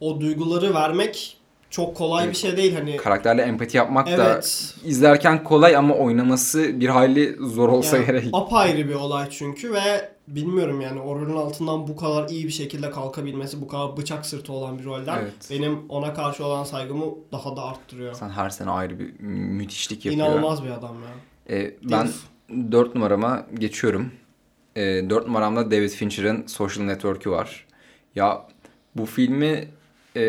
o 0.00 0.20
duyguları 0.20 0.74
vermek 0.74 1.36
çok 1.70 1.96
kolay 1.96 2.28
bir 2.28 2.34
şey 2.34 2.56
değil. 2.56 2.74
Hani 2.74 2.96
Karakterle 2.96 3.42
empati 3.42 3.76
yapmak 3.76 4.06
da 4.06 4.32
evet. 4.32 4.74
izlerken 4.84 5.44
kolay 5.44 5.76
ama 5.76 5.94
oynaması 5.94 6.80
bir 6.80 6.88
hayli 6.88 7.36
zor 7.40 7.68
olsa 7.68 7.96
Yani 7.96 8.06
gerek. 8.06 8.24
apayrı 8.32 8.88
bir 8.88 8.94
olay 8.94 9.26
çünkü 9.30 9.72
ve 9.72 10.10
bilmiyorum 10.28 10.80
yani 10.80 11.00
o 11.00 11.20
rolün 11.20 11.36
altından 11.36 11.88
bu 11.88 11.96
kadar 11.96 12.28
iyi 12.28 12.44
bir 12.44 12.52
şekilde 12.52 12.90
kalkabilmesi, 12.90 13.60
bu 13.60 13.68
kadar 13.68 13.96
bıçak 13.96 14.26
sırtı 14.26 14.52
olan 14.52 14.78
bir 14.78 14.84
rolden 14.84 15.18
Evet. 15.22 15.32
benim 15.50 15.78
ona 15.88 16.14
karşı 16.14 16.44
olan 16.44 16.64
saygımı 16.64 17.04
daha 17.32 17.56
da 17.56 17.62
arttırıyor. 17.62 18.14
Sen 18.14 18.28
her 18.28 18.50
sene 18.50 18.70
ayrı 18.70 18.98
bir 18.98 19.20
müthişlik 19.20 20.04
yapıyor. 20.06 20.26
İnanılmaz 20.26 20.64
bir 20.64 20.70
adam 20.70 20.96
ya. 21.02 21.56
Ee, 21.56 21.74
ben 21.82 22.08
4 22.72 22.94
numarama 22.94 23.46
geçiyorum. 23.54 24.10
Ee, 24.76 25.10
4 25.10 25.26
numaramda 25.26 25.70
David 25.70 25.90
Fincher'ın 25.90 26.46
Social 26.46 26.84
Network'ü 26.84 27.30
var. 27.30 27.66
Ya 28.14 28.46
bu 28.94 29.06
filmi 29.06 29.68
e, 30.16 30.20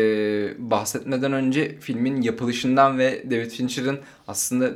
bahsetmeden 0.58 1.32
önce 1.32 1.78
filmin 1.80 2.22
yapılışından 2.22 2.98
ve 2.98 3.30
David 3.30 3.50
Fincher'ın 3.50 3.98
aslında 4.28 4.70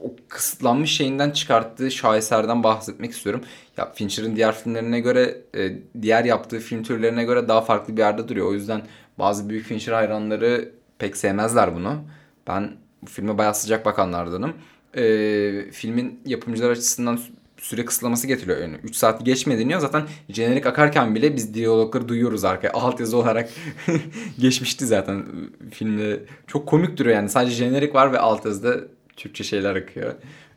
o 0.00 0.12
kısıtlanmış 0.28 0.96
şeyinden 0.96 1.30
çıkarttığı 1.30 1.90
şaheserden 1.90 2.62
bahsetmek 2.62 3.10
istiyorum. 3.10 3.44
Ya 3.76 3.92
Fincher'ın 3.92 4.36
diğer 4.36 4.54
filmlerine 4.54 5.00
göre, 5.00 5.36
e, 5.56 5.72
diğer 6.02 6.24
yaptığı 6.24 6.58
film 6.58 6.82
türlerine 6.82 7.24
göre 7.24 7.48
daha 7.48 7.60
farklı 7.60 7.96
bir 7.96 8.02
yerde 8.02 8.28
duruyor. 8.28 8.46
O 8.46 8.54
yüzden 8.54 8.82
bazı 9.18 9.48
büyük 9.48 9.66
Fincher 9.66 9.92
hayranları 9.92 10.72
pek 10.98 11.16
sevmezler 11.16 11.74
bunu. 11.74 12.04
Ben 12.46 12.70
bu 13.02 13.06
filme 13.06 13.38
bayağı 13.38 13.54
sıcak 13.54 13.84
bakanlardanım. 13.84 14.52
E, 14.96 15.70
filmin 15.72 16.20
yapımcılar 16.26 16.70
açısından 16.70 17.18
süre 17.60 17.84
kısıtlaması 17.84 18.26
getiriyor. 18.26 18.58
Yani 18.58 18.76
3 18.84 18.96
saat 18.96 19.24
geçmedi 19.24 19.60
deniyor. 19.60 19.80
Zaten 19.80 20.02
jenerik 20.28 20.66
akarken 20.66 21.14
bile 21.14 21.36
biz 21.36 21.54
diyalogları 21.54 22.08
duyuyoruz 22.08 22.44
arkaya. 22.44 22.70
Alt 22.74 23.00
yazı 23.00 23.16
olarak 23.16 23.50
geçmişti 24.38 24.86
zaten 24.86 25.26
filmde. 25.70 26.24
Çok 26.46 26.68
komik 26.68 26.96
duruyor 26.96 27.16
yani. 27.16 27.28
Sadece 27.28 27.54
jenerik 27.54 27.94
var 27.94 28.12
ve 28.12 28.18
alt 28.18 28.44
yazıda 28.44 28.80
Türkçe 29.16 29.44
şeyler 29.44 29.76
akıyor. 29.76 30.14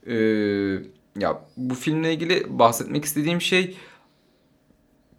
Ee, 0.07 0.83
ya 1.19 1.41
bu 1.57 1.75
filmle 1.75 2.13
ilgili 2.13 2.59
bahsetmek 2.59 3.05
istediğim 3.05 3.41
şey 3.41 3.77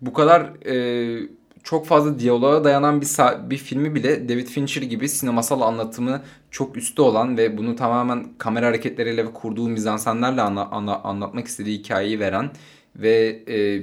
bu 0.00 0.12
kadar 0.12 0.66
e, 0.66 1.28
çok 1.64 1.86
fazla 1.86 2.18
diyaloğa 2.18 2.64
dayanan 2.64 3.00
bir 3.00 3.08
bir 3.50 3.56
filmi 3.56 3.94
bile 3.94 4.28
David 4.28 4.46
Fincher 4.46 4.82
gibi 4.82 5.08
sinemasal 5.08 5.60
anlatımı 5.60 6.22
çok 6.50 6.76
üstte 6.76 7.02
olan 7.02 7.38
ve 7.38 7.58
bunu 7.58 7.76
tamamen 7.76 8.28
kamera 8.38 8.66
hareketleriyle 8.66 9.26
ve 9.26 9.32
kurduğu 9.32 9.68
mizansenlerle 9.68 10.42
anla- 10.42 10.70
anla- 10.70 11.02
anlatmak 11.02 11.46
istediği 11.46 11.78
hikayeyi 11.78 12.20
veren 12.20 12.50
ve 12.96 13.42
e, 13.48 13.82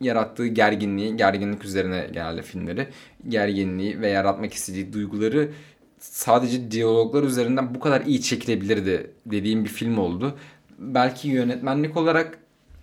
yarattığı 0.00 0.46
gerginliği, 0.46 1.16
gerginlik 1.16 1.64
üzerine 1.64 2.10
genelde 2.12 2.42
filmleri, 2.42 2.88
gerginliği 3.28 4.00
ve 4.00 4.08
yaratmak 4.08 4.54
istediği 4.54 4.92
duyguları 4.92 5.50
sadece 5.98 6.70
diyaloglar 6.70 7.22
üzerinden 7.22 7.74
bu 7.74 7.80
kadar 7.80 8.00
iyi 8.00 8.22
çekilebilirdi 8.22 9.10
dediğim 9.26 9.64
bir 9.64 9.68
film 9.70 9.98
oldu. 9.98 10.38
Belki 10.78 11.28
yönetmenlik 11.28 11.96
olarak 11.96 12.38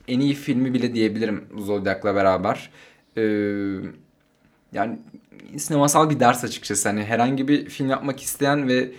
en 0.07 0.19
iyi 0.19 0.33
filmi 0.33 0.73
bile 0.73 0.93
diyebilirim 0.93 1.43
Zodiac'la 1.57 2.15
beraber. 2.15 2.69
Ee, 3.17 3.21
yani 4.73 4.99
sinemasal 5.57 6.09
bir 6.09 6.19
ders 6.19 6.43
açıkçası. 6.43 6.89
Hani 6.89 7.03
herhangi 7.03 7.47
bir 7.47 7.65
film 7.69 7.89
yapmak 7.89 8.21
isteyen 8.21 8.67
ve, 8.67 8.91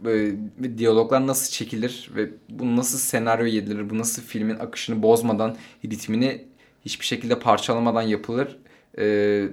ve 0.00 0.32
diyaloglar 0.78 1.26
nasıl 1.26 1.52
çekilir 1.52 2.10
ve 2.14 2.30
bu 2.48 2.76
nasıl 2.76 2.98
senaryo 2.98 3.46
yedilir, 3.46 3.90
bu 3.90 3.98
nasıl 3.98 4.22
filmin 4.22 4.58
akışını 4.58 5.02
bozmadan, 5.02 5.56
ritmini 5.84 6.44
hiçbir 6.84 7.06
şekilde 7.06 7.38
parçalamadan 7.38 8.02
yapılır 8.02 8.58
e, 8.98 9.04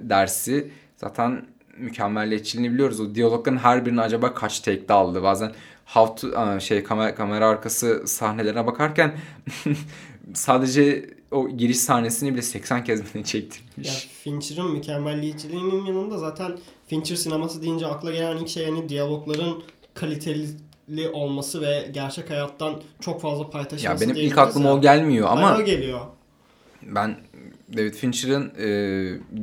dersi 0.02 0.70
zaten 0.96 1.46
mükemmelliyetçiliğini 1.78 2.74
biliyoruz. 2.74 3.00
O 3.00 3.14
diyalogların 3.14 3.58
her 3.58 3.86
birini 3.86 4.00
acaba 4.00 4.34
kaç 4.34 4.60
take'de 4.60 4.92
aldı? 4.92 5.22
Bazen 5.22 5.52
how 5.86 6.30
to, 6.30 6.60
şey 6.60 6.82
kamera, 6.82 7.14
kamera 7.14 7.48
arkası 7.48 8.02
sahnelerine 8.06 8.66
bakarken 8.66 9.14
sadece 10.34 11.15
o 11.30 11.48
giriş 11.48 11.78
sahnesini 11.78 12.32
bile 12.32 12.42
80 12.42 12.84
kez 12.84 13.00
Ya 13.14 13.24
çektirmiş. 13.24 14.08
Fincher'ın 14.22 14.72
mükemmelliyetçiliğinin 14.72 15.84
yanında 15.84 16.18
zaten 16.18 16.58
Fincher 16.86 17.16
sineması 17.16 17.62
deyince 17.62 17.86
akla 17.86 18.10
gelen 18.12 18.36
ilk 18.36 18.48
şey 18.48 18.64
yani 18.64 18.88
diyalogların 18.88 19.62
kaliteli 19.94 21.08
olması 21.12 21.60
ve 21.62 21.88
gerçek 21.94 22.30
hayattan 22.30 22.82
çok 23.00 23.20
fazla 23.20 23.50
pay 23.50 23.68
taşıması 23.68 24.04
Ya 24.04 24.10
benim 24.10 24.22
ilk 24.26 24.38
aklıma 24.38 24.68
ya. 24.68 24.74
o 24.74 24.80
gelmiyor 24.80 25.26
Bana 25.30 25.46
ama 25.48 25.62
o 25.62 25.64
geliyor. 25.64 26.00
ben 26.82 27.16
David 27.76 27.94
Fincher'ın 27.94 28.52
e, 28.58 28.68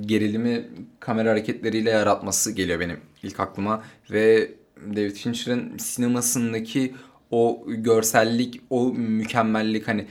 gerilimi 0.06 0.70
kamera 1.00 1.30
hareketleriyle 1.32 1.90
yaratması 1.90 2.52
geliyor 2.52 2.80
benim 2.80 3.00
ilk 3.24 3.40
aklıma 3.40 3.84
ve 4.12 4.52
David 4.96 5.16
Fincher'ın 5.16 5.78
sinemasındaki 5.78 6.96
o 7.32 7.64
görsellik, 7.68 8.62
o 8.70 8.86
mükemmellik 8.94 9.88
hani 9.88 10.08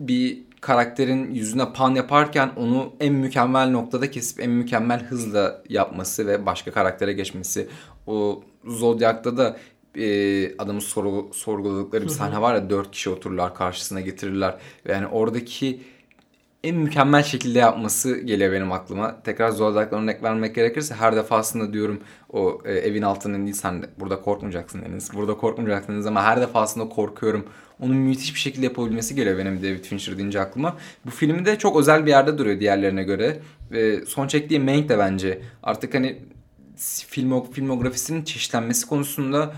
bir 0.00 0.38
karakterin 0.60 1.34
yüzüne 1.34 1.72
pan 1.72 1.94
yaparken 1.94 2.50
onu 2.56 2.92
en 3.00 3.14
mükemmel 3.14 3.70
noktada 3.70 4.10
kesip 4.10 4.40
en 4.40 4.50
mükemmel 4.50 5.04
hızla 5.04 5.62
yapması 5.68 6.26
ve 6.26 6.46
başka 6.46 6.70
karaktere 6.70 7.12
geçmesi. 7.12 7.68
O 8.06 8.42
Zodiac'ta 8.64 9.36
da 9.36 9.56
e, 9.98 10.56
adamı 10.58 10.80
sorgu, 10.80 11.30
sorguladıkları 11.34 12.04
bir 12.04 12.08
sahne 12.08 12.40
var 12.42 12.54
ya 12.54 12.70
dört 12.70 12.90
kişi 12.90 13.10
otururlar 13.10 13.54
karşısına 13.54 14.00
getirirler. 14.00 14.54
Yani 14.88 15.06
oradaki 15.06 15.80
en 16.66 16.76
mükemmel 16.76 17.22
şekilde 17.22 17.58
yapması 17.58 18.18
geliyor 18.18 18.52
benim 18.52 18.72
aklıma. 18.72 19.22
Tekrar 19.22 19.50
Zodiac'la 19.50 19.96
örnek 19.96 20.22
vermek 20.22 20.54
gerekirse 20.54 20.94
her 20.94 21.16
defasında 21.16 21.72
diyorum 21.72 22.00
o 22.30 22.60
e, 22.64 22.72
evin 22.72 23.02
altının 23.02 23.44
değil 23.44 23.56
sen 23.56 23.84
burada 24.00 24.20
korkmayacaksın 24.20 24.82
Deniz. 24.82 25.14
Burada 25.14 25.36
korkmayacaksınız 25.36 26.06
ama 26.06 26.22
her 26.22 26.40
defasında 26.40 26.88
korkuyorum. 26.88 27.46
Onun 27.80 27.96
müthiş 27.96 28.34
bir 28.34 28.40
şekilde 28.40 28.66
yapabilmesi 28.66 29.14
geliyor 29.14 29.38
benim 29.38 29.62
David 29.62 29.84
Fincher 29.84 30.18
deyince 30.18 30.40
aklıma. 30.40 30.76
Bu 31.06 31.10
filmi 31.10 31.46
de 31.46 31.58
çok 31.58 31.76
özel 31.80 32.06
bir 32.06 32.10
yerde 32.10 32.38
duruyor 32.38 32.60
diğerlerine 32.60 33.02
göre. 33.02 33.38
Ve 33.70 34.06
son 34.06 34.28
çektiği 34.28 34.60
Mank 34.60 34.88
de 34.88 34.98
bence 34.98 35.40
artık 35.62 35.94
hani 35.94 36.18
filmo, 37.08 37.50
filmografisinin 37.52 38.24
çeşitlenmesi 38.24 38.86
konusunda 38.86 39.54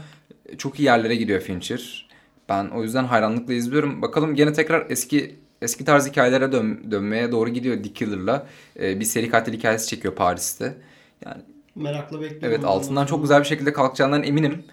çok 0.59 0.81
iyi 0.81 0.83
yerlere 0.83 1.17
gidiyor 1.17 1.41
Fincher. 1.41 2.09
Ben 2.49 2.67
o 2.69 2.83
yüzden 2.83 3.05
hayranlıkla 3.05 3.55
izliyorum. 3.55 4.03
Bakalım 4.03 4.35
gene 4.35 4.53
tekrar 4.53 4.87
eski 4.91 5.37
eski 5.62 5.85
tarz 5.85 6.07
hikayelere 6.09 6.53
dön, 6.53 6.91
dönmeye 6.91 7.33
doğru 7.33 7.50
gidiyor 7.50 7.85
Dick 7.85 7.97
Killer'la. 7.97 8.47
Ee, 8.81 9.00
bir 9.00 9.05
seri 9.05 9.31
katil 9.31 9.53
hikayesi 9.53 9.88
çekiyor 9.88 10.15
Paris'te. 10.15 10.77
Yani 11.25 11.43
Merakla 11.75 12.21
bekliyorum. 12.21 12.49
evet 12.49 12.65
altından 12.65 13.07
çok 13.07 13.23
güzel 13.23 13.41
bir 13.41 13.47
şekilde 13.47 13.73
kalkacağından 13.73 14.23
eminim. 14.23 14.65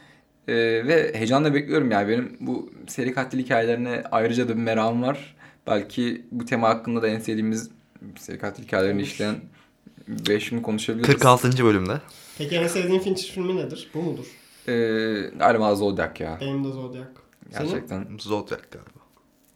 Ee, 0.48 0.54
ve 0.88 1.12
heyecanla 1.16 1.54
bekliyorum 1.54 1.92
yani 1.92 2.08
benim 2.10 2.38
bu 2.40 2.70
seri 2.88 3.14
katil 3.14 3.40
hikayelerine 3.40 4.04
ayrıca 4.12 4.48
da 4.48 4.50
bir 4.58 4.62
merakım 4.62 5.02
var. 5.02 5.36
Belki 5.68 6.26
bu 6.32 6.46
tema 6.46 6.70
hakkında 6.70 7.02
da 7.02 7.08
en 7.08 7.20
sevdiğimiz 7.20 7.70
seri 8.18 8.38
katil 8.40 8.64
hikayelerini 8.64 8.98
Olur. 8.98 9.08
işleyen 9.08 9.36
5 10.08 10.50
gün 10.50 10.62
konuşabiliriz. 10.62 11.08
46. 11.14 11.64
bölümde. 11.66 12.02
Peki 12.38 12.56
en 12.56 12.68
sevdiğin 12.68 13.00
Fincher 13.00 13.32
filmi 13.34 13.56
nedir? 13.56 13.90
Bu 13.94 14.02
mudur? 14.02 14.26
Ee, 14.68 14.72
galiba 15.40 15.76
Zodiac 15.76 16.24
ya. 16.24 16.38
Benim 16.42 16.64
de 16.64 16.68
Zodiac. 16.72 17.08
Senin? 17.52 17.70
Gerçekten. 17.70 18.08
Zodiac 18.20 18.62
galiba. 18.72 19.05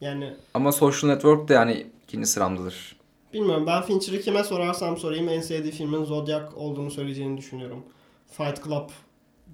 Yani 0.01 0.33
Ama 0.53 0.71
Social 0.71 1.11
Network 1.11 1.47
de 1.49 1.53
yani 1.53 1.87
ikinci 2.07 2.27
sıramdadır. 2.27 2.95
bilmiyorum 3.33 3.67
ben 3.67 3.81
Fincher'ı 3.81 4.21
kime 4.21 4.43
sorarsam 4.43 4.97
sorayım 4.97 5.29
en 5.29 5.41
sevdiği 5.41 5.73
filmin 5.73 6.03
Zodiac 6.05 6.45
olduğunu 6.55 6.91
söyleyeceğini 6.91 7.37
düşünüyorum. 7.37 7.83
Fight 8.31 8.63
Club 8.63 8.89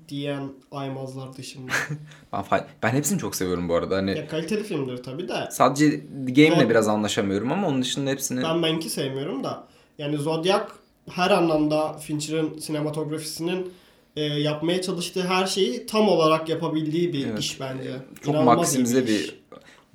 diyen 0.10 0.50
aymazlar 0.72 1.36
dışında. 1.38 1.72
Ben, 2.52 2.66
ben 2.84 2.90
hepsini 2.90 3.20
çok 3.20 3.36
seviyorum 3.36 3.70
bu 3.70 3.76
arada. 3.76 3.96
Hani 3.96 4.18
ya 4.18 4.28
kaliteli 4.28 4.64
filmdir 4.64 5.04
tabii 5.04 5.28
de. 5.28 5.48
sadece 5.52 5.90
Game'le 6.28 6.56
Evet. 6.58 6.70
biraz 6.70 6.88
anlaşamıyorum 6.88 7.52
ama 7.52 7.68
onun 7.68 7.82
dışında 7.82 8.10
hepsini 8.10 8.44
Ben 8.44 8.64
benki 8.64 8.90
sevmiyorum 8.90 9.44
da. 9.44 9.68
Yani 9.98 10.18
Zodiac 10.18 10.66
her 11.12 11.32
anlamda 11.32 11.94
Fincher'ın 11.94 12.58
sinematografisinin 12.60 13.74
e, 14.16 14.22
yapmaya 14.24 14.82
çalıştığı 14.82 15.24
her 15.28 15.46
şeyi 15.48 15.86
tam 15.86 16.10
olarak 16.10 16.50
yapabildiği 16.50 17.14
bir 17.14 17.26
Evet. 17.28 17.40
iş 17.40 17.60
bence. 17.60 17.92
çok 18.22 18.28
İnanılmaz 18.34 18.58
maksimize 18.58 19.04
iş. 19.04 19.08
bir 19.10 19.40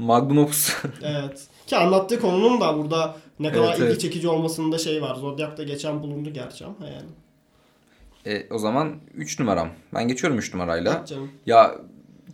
magnum 0.00 0.38
opus. 0.38 0.75
Evet. 1.02 1.47
Ki 1.66 1.76
anlattığı 1.76 2.21
konunun 2.21 2.61
da 2.61 2.78
burada 2.78 3.16
ne 3.40 3.52
kadar 3.52 3.69
Evet, 3.69 3.78
ilgi 3.78 3.87
evet. 3.88 4.00
çekici 4.00 4.28
olmasında 4.28 4.78
şey 4.78 5.02
var. 5.02 5.14
Zodiac'ta 5.14 5.62
geçen 5.62 6.02
bulundu 6.02 6.30
gerçi 6.30 6.64
ama 6.64 6.76
yani. 6.87 7.09
E, 8.26 8.47
o 8.54 8.59
zaman 8.59 8.95
3 9.14 9.38
numaram. 9.40 9.69
Ben 9.95 10.09
geçiyorum 10.09 10.38
3 10.38 10.54
numarayla. 10.54 10.95
Evet 10.99 11.09
canım. 11.09 11.30
Ya 11.47 11.75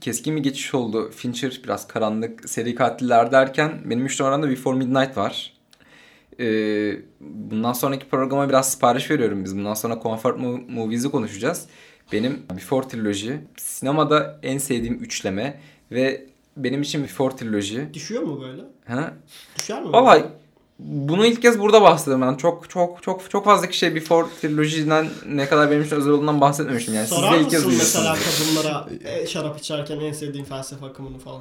keskin 0.00 0.36
bir 0.36 0.42
geçiş 0.42 0.74
oldu. 0.74 1.10
Fincher 1.10 1.60
biraz 1.64 1.88
karanlık 1.88 2.48
seri 2.50 2.74
katiller 2.74 3.32
derken 3.32 3.80
benim 3.84 4.06
3 4.06 4.20
numaramda 4.20 4.50
Before 4.50 4.76
Midnight 4.76 5.16
var. 5.16 5.52
Ee, 6.40 6.92
bundan 7.20 7.72
sonraki 7.72 8.08
programa 8.08 8.48
biraz 8.48 8.72
sipariş 8.72 9.10
veriyorum 9.10 9.44
biz. 9.44 9.56
Bundan 9.56 9.74
sonra 9.74 10.00
Comfort 10.02 10.38
Mo- 10.38 10.70
Movies'i 10.72 11.10
konuşacağız. 11.10 11.66
Benim 12.12 12.42
Before 12.56 12.88
Trilogy 12.88 13.32
sinemada 13.56 14.40
en 14.42 14.58
sevdiğim 14.58 14.94
üçleme 14.94 15.60
ve 15.92 16.26
benim 16.56 16.82
için 16.82 17.02
Before 17.02 17.36
Trilogy. 17.36 17.78
Düşüyor 17.94 18.22
mu 18.22 18.40
böyle? 18.40 18.62
Ha? 18.86 19.12
Düşer 19.58 19.82
mi? 19.82 19.92
Vallahi 19.92 20.24
bunu 20.78 21.26
ilk 21.26 21.42
kez 21.42 21.58
burada 21.58 21.82
bahsettim 21.82 22.22
ben. 22.22 22.34
Çok 22.34 22.70
çok 22.70 23.02
çok 23.02 23.30
çok 23.30 23.44
fazla 23.44 23.66
kişiye 23.68 23.94
Before 23.94 24.26
Trilogy'den 24.40 25.06
ne 25.28 25.48
kadar 25.48 25.70
benim 25.70 25.82
için 25.82 25.96
özel 25.96 26.12
olduğundan 26.12 26.40
bahsetmemiştim. 26.40 26.94
Yani 26.94 27.06
siz 27.06 27.16
Sorar 27.18 27.34
de 27.34 27.40
ilk 27.40 27.50
kez 27.50 27.64
mısın 27.66 27.78
mesela 27.78 28.14
kadınlara 28.14 28.88
e, 29.04 29.26
şarap 29.26 29.58
içerken 29.58 30.00
en 30.00 30.12
sevdiğin 30.12 30.44
felsefe 30.44 30.86
akımını 30.86 31.18
falan? 31.18 31.40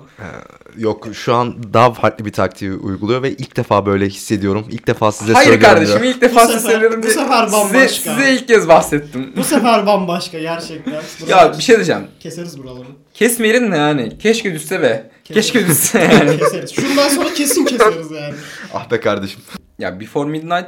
Yok 0.78 1.08
şu 1.14 1.34
an 1.36 1.74
daha 1.74 1.94
farklı 1.94 2.26
bir 2.26 2.32
taktiği 2.34 2.74
uyguluyor 2.74 3.24
ve 3.24 3.32
ilk 3.32 3.58
defa 3.58 3.86
böyle 3.86 4.06
hissediyorum. 4.08 4.66
İlk 4.72 4.88
defa 4.88 5.12
size 5.12 5.34
Hayır 5.34 5.50
söylüyorum. 5.50 5.76
kardeşim 5.76 6.04
ya. 6.04 6.10
ilk 6.12 6.22
defa 6.22 6.44
Bu 6.44 6.48
size 6.48 6.60
sefer- 6.60 6.72
söylüyorum 6.72 7.04
bu 7.04 7.08
sefer 7.08 7.46
size, 7.46 7.58
bambaşka. 7.58 8.16
size 8.16 8.34
ilk 8.34 8.48
kez 8.48 8.68
bahsettim. 8.68 9.34
Bu 9.38 9.44
sefer 9.44 9.86
bambaşka 9.86 10.40
gerçekten. 10.40 10.92
ya 10.94 11.02
Buraları 11.28 11.58
bir 11.58 11.64
şey 11.64 11.76
diyeceğim. 11.76 12.08
Keseriz 12.20 12.58
buraları. 12.64 12.86
Kesmeyelim 13.14 13.72
de 13.72 13.76
yani. 13.78 14.18
Keşke 14.18 14.54
düşse 14.54 14.82
be. 14.82 15.12
Keşke 15.34 15.68
düşse 15.68 16.00
yani. 16.00 16.38
keseriz. 16.38 16.72
Şundan 16.72 17.10
sonra 17.10 17.34
kesin 17.34 17.66
keseriz 17.66 18.12
yani. 18.12 18.36
Ah 18.74 18.92
be 18.92 19.00
kardeşim. 19.00 19.42
ya 19.80 20.00
Before 20.00 20.30
Midnight 20.30 20.68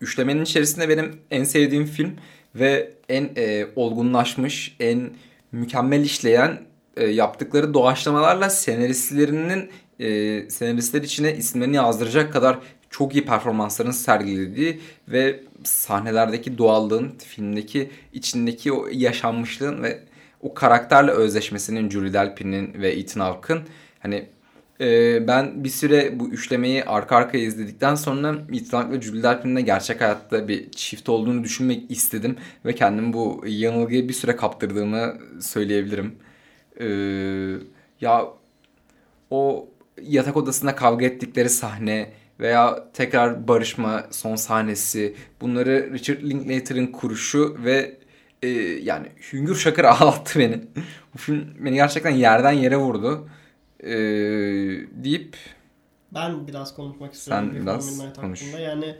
üçlemenin 0.00 0.42
içerisinde 0.42 0.88
benim 0.88 1.20
en 1.30 1.44
sevdiğim 1.44 1.86
film 1.86 2.16
ve 2.54 2.92
en 3.08 3.30
e, 3.36 3.66
olgunlaşmış, 3.76 4.76
en 4.80 5.10
mükemmel 5.52 6.00
işleyen 6.00 6.60
e, 6.96 7.06
yaptıkları 7.06 7.74
doğaçlamalarla 7.74 8.50
senaristlerinin 8.50 9.70
e, 10.00 10.50
senaristler 10.50 11.02
içine 11.02 11.36
isimlerini 11.36 11.76
yazdıracak 11.76 12.32
kadar 12.32 12.58
çok 12.90 13.14
iyi 13.14 13.24
performansların 13.24 13.90
sergilediği 13.90 14.80
ve 15.08 15.40
sahnelerdeki 15.64 16.58
doğallığın, 16.58 17.12
filmdeki 17.18 17.90
içindeki 18.12 18.72
o 18.72 18.88
yaşanmışlığın 18.92 19.82
ve 19.82 20.00
o 20.40 20.54
karakterle 20.54 21.10
özleşmesinin 21.10 21.90
Julie 21.90 22.12
Delpy'nin 22.12 22.74
ve 22.74 22.90
Ethan 22.90 23.20
Hawke'ın 23.20 23.62
hani 24.00 24.28
e, 24.80 25.28
ben 25.28 25.64
bir 25.64 25.68
süre 25.68 26.20
bu 26.20 26.28
üçlemeyi 26.28 26.84
arka 26.84 27.16
arkaya 27.16 27.44
izledikten 27.44 27.94
sonra 27.94 28.34
Ethan 28.52 28.82
Hawke 28.82 28.96
ve 28.96 29.00
Julie 29.00 29.22
Delpy'nin 29.22 29.56
de 29.56 29.60
gerçek 29.60 30.00
hayatta 30.00 30.48
bir 30.48 30.70
çift 30.70 31.08
olduğunu 31.08 31.44
düşünmek 31.44 31.90
istedim 31.90 32.36
ve 32.64 32.74
kendimi 32.74 33.12
bu 33.12 33.44
yanılgıya 33.46 34.08
bir 34.08 34.12
süre 34.12 34.36
kaptırdığımı 34.36 35.14
söyleyebilirim. 35.40 36.14
E, 36.80 36.86
ya 38.00 38.24
o 39.30 39.68
yatak 40.02 40.36
odasında 40.36 40.74
kavga 40.74 41.06
ettikleri 41.06 41.50
sahne 41.50 42.10
veya 42.40 42.84
tekrar 42.92 43.48
barışma 43.48 44.04
son 44.10 44.36
sahnesi 44.36 45.14
bunları 45.40 45.92
Richard 45.92 46.22
Linklater'ın 46.22 46.86
kuruşu 46.86 47.56
ve 47.64 47.99
e, 48.42 48.48
yani 48.82 49.06
hüngür 49.32 49.56
şakır 49.56 49.84
ağlattı 49.84 50.38
beni. 50.38 50.60
Bu 51.14 51.18
film 51.18 51.44
beni 51.58 51.74
gerçekten 51.74 52.10
yerden 52.10 52.52
yere 52.52 52.76
vurdu. 52.76 53.28
E, 53.80 53.90
deyip 55.04 55.36
Ben 56.14 56.46
biraz 56.48 56.74
konuşmak 56.74 57.14
istiyorum 57.14 57.44
Sen 57.44 57.54
Before 57.54 57.62
biraz 57.66 57.98
Midnight 57.98 58.16
konuş. 58.20 58.42
hakkında. 58.42 58.60
Yani 58.60 58.96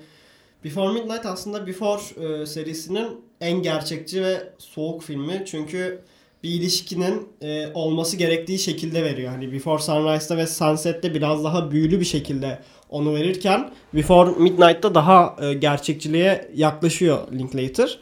Before 0.64 0.92
Midnight 0.92 1.26
aslında 1.26 1.66
Before 1.66 2.02
e, 2.42 2.46
serisinin 2.46 3.08
en 3.40 3.62
gerçekçi 3.62 4.22
ve 4.22 4.52
soğuk 4.58 5.02
filmi. 5.02 5.42
Çünkü 5.46 6.00
bir 6.42 6.50
ilişkinin 6.50 7.28
e, 7.42 7.66
olması 7.74 8.16
gerektiği 8.16 8.58
şekilde 8.58 9.04
veriyor. 9.04 9.30
Hani 9.32 9.52
Before 9.52 9.82
Sunrise'da 9.82 10.36
ve 10.36 10.46
Sunset'te 10.46 11.14
biraz 11.14 11.44
daha 11.44 11.70
büyülü 11.70 12.00
bir 12.00 12.04
şekilde 12.04 12.58
onu 12.88 13.14
verirken 13.14 13.70
Before 13.94 14.30
Midnight'ta 14.30 14.94
daha 14.94 15.36
e, 15.42 15.54
gerçekçiliğe 15.54 16.50
yaklaşıyor 16.54 17.32
Linklater. 17.32 17.98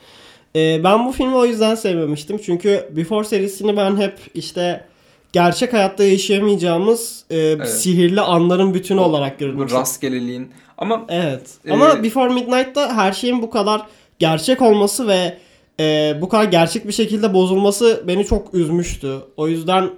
E, 0.56 0.84
ben 0.84 1.06
bu 1.06 1.12
filmi 1.12 1.34
o 1.36 1.44
yüzden 1.44 1.74
sevmemiştim. 1.74 2.38
Çünkü 2.38 2.88
Before 2.96 3.24
serisini 3.24 3.76
ben 3.76 3.96
hep 3.96 4.18
işte 4.34 4.84
gerçek 5.32 5.72
hayatta 5.72 6.04
yaşayamayacağımız 6.04 7.24
e, 7.30 7.66
sihirli 7.66 8.20
anların 8.20 8.74
bütünü 8.74 9.00
O- 9.00 9.04
olarak 9.04 9.38
gördüm. 9.38 9.58
bu 9.58 9.70
rastgeleliğin 9.70 10.50
ama 10.78 11.04
Evet. 11.08 11.50
Ee, 11.66 11.72
Ama 11.72 12.02
Before 12.02 12.34
Midnight'ta 12.34 12.96
her 12.96 13.12
şeyin 13.12 13.42
bu 13.42 13.50
kadar 13.50 13.82
gerçek 14.18 14.62
olması 14.62 15.08
ve 15.08 15.38
e, 15.80 16.14
bu 16.20 16.28
kadar 16.28 16.44
gerçek 16.44 16.86
bir 16.88 16.92
şekilde 16.92 17.34
bozulması 17.34 18.04
beni 18.06 18.26
çok 18.26 18.54
üzmüştü. 18.54 19.16
O 19.36 19.48
yüzden 19.48 19.90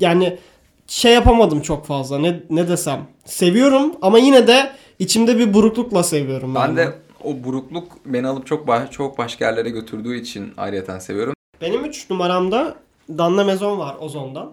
yani 0.00 0.38
şey 0.86 1.12
yapamadım 1.14 1.60
çok 1.60 1.86
fazla. 1.86 2.18
Ne 2.18 2.40
ne 2.50 2.68
desem. 2.68 3.06
Seviyorum 3.24 3.92
ama 4.02 4.18
yine 4.18 4.46
de 4.46 4.70
içimde 4.98 5.38
bir 5.38 5.54
buruklukla 5.54 6.02
seviyorum. 6.02 6.54
ben 6.54 6.60
yani. 6.60 6.76
de 6.76 6.92
o 7.26 7.44
burukluk 7.44 7.92
beni 8.06 8.28
alıp 8.28 8.46
çok 8.46 8.66
baş, 8.66 8.90
çok 8.90 9.18
başka 9.18 9.44
yerlere 9.44 9.70
götürdüğü 9.70 10.20
için 10.20 10.54
ayrıyeten 10.56 10.98
seviyorum. 10.98 11.34
Benim 11.60 11.84
3 11.84 12.10
numaramda 12.10 12.76
Danla 13.08 13.44
Mezon 13.44 13.78
var 13.78 13.96
Ozon'dan. 14.00 14.52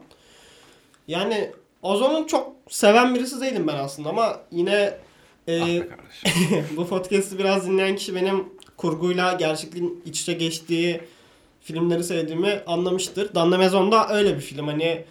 Yani 1.08 1.52
Ozon'u 1.82 2.28
çok 2.28 2.52
seven 2.70 3.16
birisi 3.16 3.42
değilim 3.42 3.68
ben 3.68 3.76
aslında 3.76 4.10
ama 4.10 4.40
yine 4.52 4.98
e, 5.48 5.82
Ah 5.82 5.86
bu 6.78 6.88
podcast'i 6.88 7.38
biraz 7.40 7.68
dinleyen 7.68 7.96
kişi 7.96 8.16
benim 8.16 8.50
kurguyla 8.78 9.34
gerçekliğin 9.34 10.02
iç 10.06 10.22
içe 10.22 10.34
geçtiği 10.34 11.02
filmleri 11.62 12.04
sevdiğimi 12.04 12.62
anlamıştır. 12.68 13.36
Danla 13.36 13.58
Mezon 13.58 13.92
da 13.92 14.10
öyle 14.10 14.36
bir 14.36 14.42
film. 14.42 14.68
Hani 14.68 15.06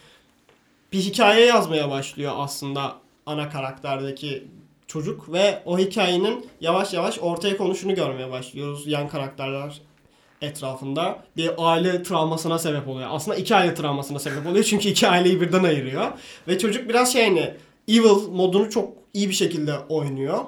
bir 0.92 0.98
hikaye 0.98 1.46
yazmaya 1.46 1.90
başlıyor 1.90 2.32
aslında 2.36 2.96
ana 3.26 3.48
karakterdeki 3.50 4.44
çocuk 4.92 5.32
ve 5.32 5.62
o 5.64 5.78
hikayenin 5.78 6.46
yavaş 6.60 6.92
yavaş 6.92 7.18
ortaya 7.18 7.56
konuşunu 7.56 7.94
görmeye 7.94 8.30
başlıyoruz 8.30 8.86
yan 8.86 9.08
karakterler 9.08 9.80
etrafında. 10.42 11.24
Bir 11.36 11.50
aile 11.58 12.02
travmasına 12.02 12.58
sebep 12.58 12.88
oluyor. 12.88 13.08
Aslında 13.12 13.36
iki 13.36 13.54
aile 13.54 13.74
travmasına 13.74 14.18
sebep 14.18 14.46
oluyor 14.46 14.64
çünkü 14.64 14.88
iki 14.88 15.08
aileyi 15.08 15.40
birden 15.40 15.64
ayırıyor. 15.64 16.06
Ve 16.48 16.58
çocuk 16.58 16.88
biraz 16.88 17.12
şey 17.12 17.24
hani 17.24 17.54
evil 17.88 18.28
modunu 18.32 18.70
çok 18.70 18.92
iyi 19.14 19.28
bir 19.28 19.34
şekilde 19.34 19.78
oynuyor. 19.88 20.38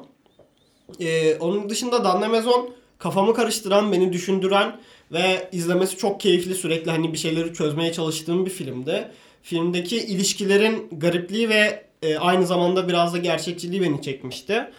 Ee, 1.01 1.37
onun 1.37 1.71
dışında 1.71 2.05
Danne 2.05 2.29
Mezon 2.29 2.75
kafamı 2.99 3.35
karıştıran, 3.35 3.93
beni 3.93 4.13
düşündüren 4.13 4.81
ve 5.13 5.49
izlemesi 5.53 5.97
çok 5.97 6.21
keyifli 6.21 6.55
sürekli 6.55 6.91
hani 6.91 7.13
bir 7.13 7.19
şeyleri 7.19 7.55
çözmeye 7.55 7.93
çalıştığım 7.93 8.47
bir 8.47 8.51
filmdi. 8.51 9.09
Filmdeki 9.43 9.97
ilişkilerin 9.97 10.89
garipliği 10.93 11.49
ve 11.49 11.84
e, 12.05 12.19
aynı 12.19 12.47
zamanda 12.47 12.89
biraz 12.89 13.15
da 13.15 13.19
gerçekçiliği 13.19 13.83
beni 13.83 14.03
çekmişti. 14.03 14.71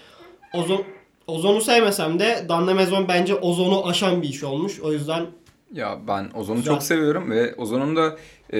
Ozon 0.53 0.83
Ozon'u 1.27 1.61
sevmesem 1.61 2.19
de 2.19 2.45
Danne 2.49 2.73
Mezon 2.73 3.07
bence 3.07 3.35
Ozon'u 3.35 3.87
aşan 3.87 4.21
bir 4.21 4.29
iş 4.29 4.43
olmuş. 4.43 4.79
O 4.79 4.91
yüzden 4.91 5.25
Ya 5.73 5.99
ben 6.07 6.29
Ozon'u 6.33 6.57
Güzel. 6.57 6.73
çok 6.73 6.83
seviyorum 6.83 7.31
ve 7.31 7.55
Ozon'un 7.55 7.95
da 7.95 8.17
e, 8.53 8.59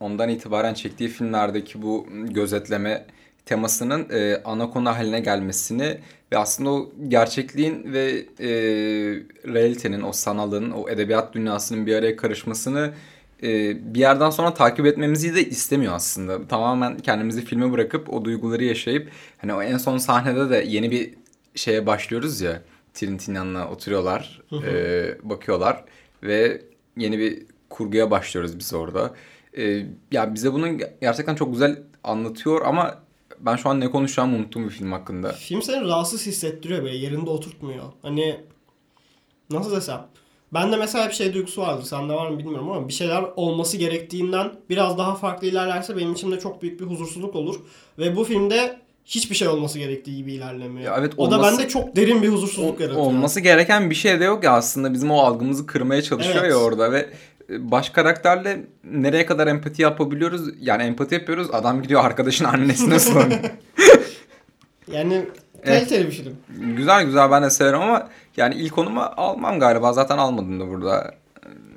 2010'dan 0.00 0.28
itibaren 0.28 0.74
çektiği 0.74 1.08
filmlerdeki 1.08 1.82
bu 1.82 2.06
gözetleme 2.10 3.06
temasının 3.46 4.06
e, 4.10 4.42
ana 4.44 4.70
konu 4.70 4.88
haline 4.88 5.20
gelmesini 5.20 5.98
ve 6.32 6.38
aslında 6.38 6.70
o 6.70 6.92
gerçekliğin 7.08 7.92
ve 7.92 8.10
e, 8.40 8.48
realitenin, 9.52 10.02
o 10.02 10.12
sanalın, 10.12 10.70
o 10.70 10.88
edebiyat 10.88 11.34
dünyasının 11.34 11.86
bir 11.86 11.94
araya 11.94 12.16
karışmasını 12.16 12.92
bir 13.42 14.00
yerden 14.00 14.30
sonra 14.30 14.54
takip 14.54 14.86
etmemizi 14.86 15.34
de 15.34 15.48
istemiyor 15.48 15.94
aslında. 15.94 16.48
Tamamen 16.48 16.98
kendimizi 16.98 17.44
filme 17.44 17.72
bırakıp 17.72 18.12
o 18.12 18.24
duyguları 18.24 18.64
yaşayıp 18.64 19.10
hani 19.38 19.54
o 19.54 19.62
en 19.62 19.76
son 19.76 19.98
sahnede 19.98 20.50
de 20.50 20.64
yeni 20.68 20.90
bir 20.90 21.14
şeye 21.54 21.86
başlıyoruz 21.86 22.40
ya. 22.40 22.62
Trintignant'la 22.94 23.70
oturuyorlar, 23.70 24.42
e, 24.66 25.18
bakıyorlar 25.22 25.84
ve 26.22 26.62
yeni 26.96 27.18
bir 27.18 27.42
kurguya 27.70 28.10
başlıyoruz 28.10 28.58
biz 28.58 28.74
orada. 28.74 29.14
E, 29.56 29.86
ya 30.12 30.34
bize 30.34 30.52
bunun 30.52 30.80
gerçekten 31.00 31.34
çok 31.34 31.52
güzel 31.52 31.82
anlatıyor 32.04 32.62
ama 32.64 33.02
ben 33.40 33.56
şu 33.56 33.68
an 33.68 33.80
ne 33.80 33.90
konuşacağımı 33.90 34.36
unuttum 34.36 34.64
bir 34.64 34.70
film 34.70 34.92
hakkında. 34.92 35.32
Film 35.32 35.62
seni 35.62 35.80
rahatsız 35.80 36.26
hissettiriyor 36.26 36.82
böyle 36.82 36.96
yerinde 36.96 37.30
oturtmuyor. 37.30 37.84
Hani 38.02 38.40
nasıl 39.50 39.76
desem. 39.76 40.06
Ben 40.54 40.72
de 40.72 40.76
mesela 40.76 41.08
bir 41.08 41.14
şey 41.14 41.34
duygusu 41.34 41.62
vardır. 41.62 41.82
Sende 41.84 42.12
var 42.12 42.30
mı 42.30 42.38
bilmiyorum 42.38 42.70
ama 42.70 42.88
bir 42.88 42.92
şeyler 42.92 43.24
olması 43.36 43.76
gerektiğinden 43.76 44.50
biraz 44.70 44.98
daha 44.98 45.14
farklı 45.14 45.46
ilerlerse 45.46 45.96
benim 45.96 46.12
içimde 46.12 46.38
çok 46.40 46.62
büyük 46.62 46.80
bir 46.80 46.84
huzursuzluk 46.86 47.34
olur. 47.34 47.56
Ve 47.98 48.16
bu 48.16 48.24
filmde 48.24 48.78
hiçbir 49.04 49.34
şey 49.36 49.48
olması 49.48 49.78
gerektiği 49.78 50.16
gibi 50.16 50.32
ilerlemiyor. 50.32 50.84
Ya 50.92 50.96
evet, 51.00 51.12
o 51.16 51.30
da 51.30 51.36
olması- 51.36 51.58
bende 51.58 51.68
çok 51.68 51.96
derin 51.96 52.22
bir 52.22 52.28
huzursuzluk 52.28 52.80
O- 52.80 52.82
yaratıyor. 52.82 53.06
olması 53.06 53.40
gereken 53.40 53.90
bir 53.90 53.94
şey 53.94 54.20
de 54.20 54.24
yok 54.24 54.44
ya 54.44 54.52
aslında 54.52 54.92
bizim 54.92 55.10
o 55.10 55.18
algımızı 55.18 55.66
kırmaya 55.66 56.02
çalışıyor 56.02 56.36
Evet. 56.40 56.50
ya 56.50 56.56
orada 56.56 56.92
ve 56.92 56.98
e, 57.50 57.70
baş 57.70 57.90
karakterle 57.90 58.66
nereye 58.84 59.26
kadar 59.26 59.46
empati 59.46 59.82
yapabiliyoruz? 59.82 60.40
Yani 60.60 60.82
empati 60.82 61.14
yapıyoruz. 61.14 61.48
Adam 61.52 61.82
gidiyor 61.82 62.04
arkadaşın 62.04 62.44
annesine 62.44 62.98
soruyor. 62.98 63.40
Yani 64.92 65.22
kaliteli 65.66 66.06
bir 66.06 66.12
film. 66.12 66.36
güzel 66.76 67.04
güzel 67.04 67.30
ben 67.30 67.42
de 67.42 67.50
severim 67.50 67.80
ama 67.80 68.08
yani 68.36 68.54
ilk 68.54 68.78
onuma 68.78 69.12
almam 69.16 69.60
galiba. 69.60 69.92
Zaten 69.92 70.18
almadım 70.18 70.60
da 70.60 70.68
burada. 70.68 71.14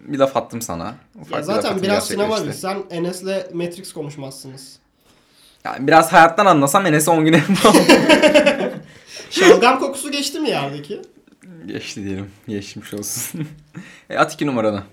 Bir 0.07 0.17
laf 0.19 0.37
attım 0.37 0.61
sana. 0.61 0.95
Ufak 1.21 1.31
Ya 1.31 1.39
bir 1.39 1.43
zaten 1.43 1.75
laf 1.75 1.83
biraz 1.83 2.07
sinema 2.07 2.45
bilsen 2.45 2.77
Enes'le 2.89 3.53
Matrix 3.53 3.93
konuşmazsınız. 3.93 4.79
Yani 5.65 5.87
biraz 5.87 6.13
hayattan 6.13 6.45
anlasam 6.45 6.85
Enes'e 6.85 7.11
10 7.11 7.25
güne 7.25 7.43
Şalgam 9.29 9.79
kokusu 9.79 10.11
geçti 10.11 10.39
mi 10.39 10.49
yerdeki? 10.49 11.01
Geçti 11.65 12.03
diyelim. 12.03 12.31
Geçmiş 12.47 12.93
olsun. 12.93 13.47
e, 14.09 14.17
at 14.17 14.33
iki 14.33 14.47
numaranı. 14.47 14.83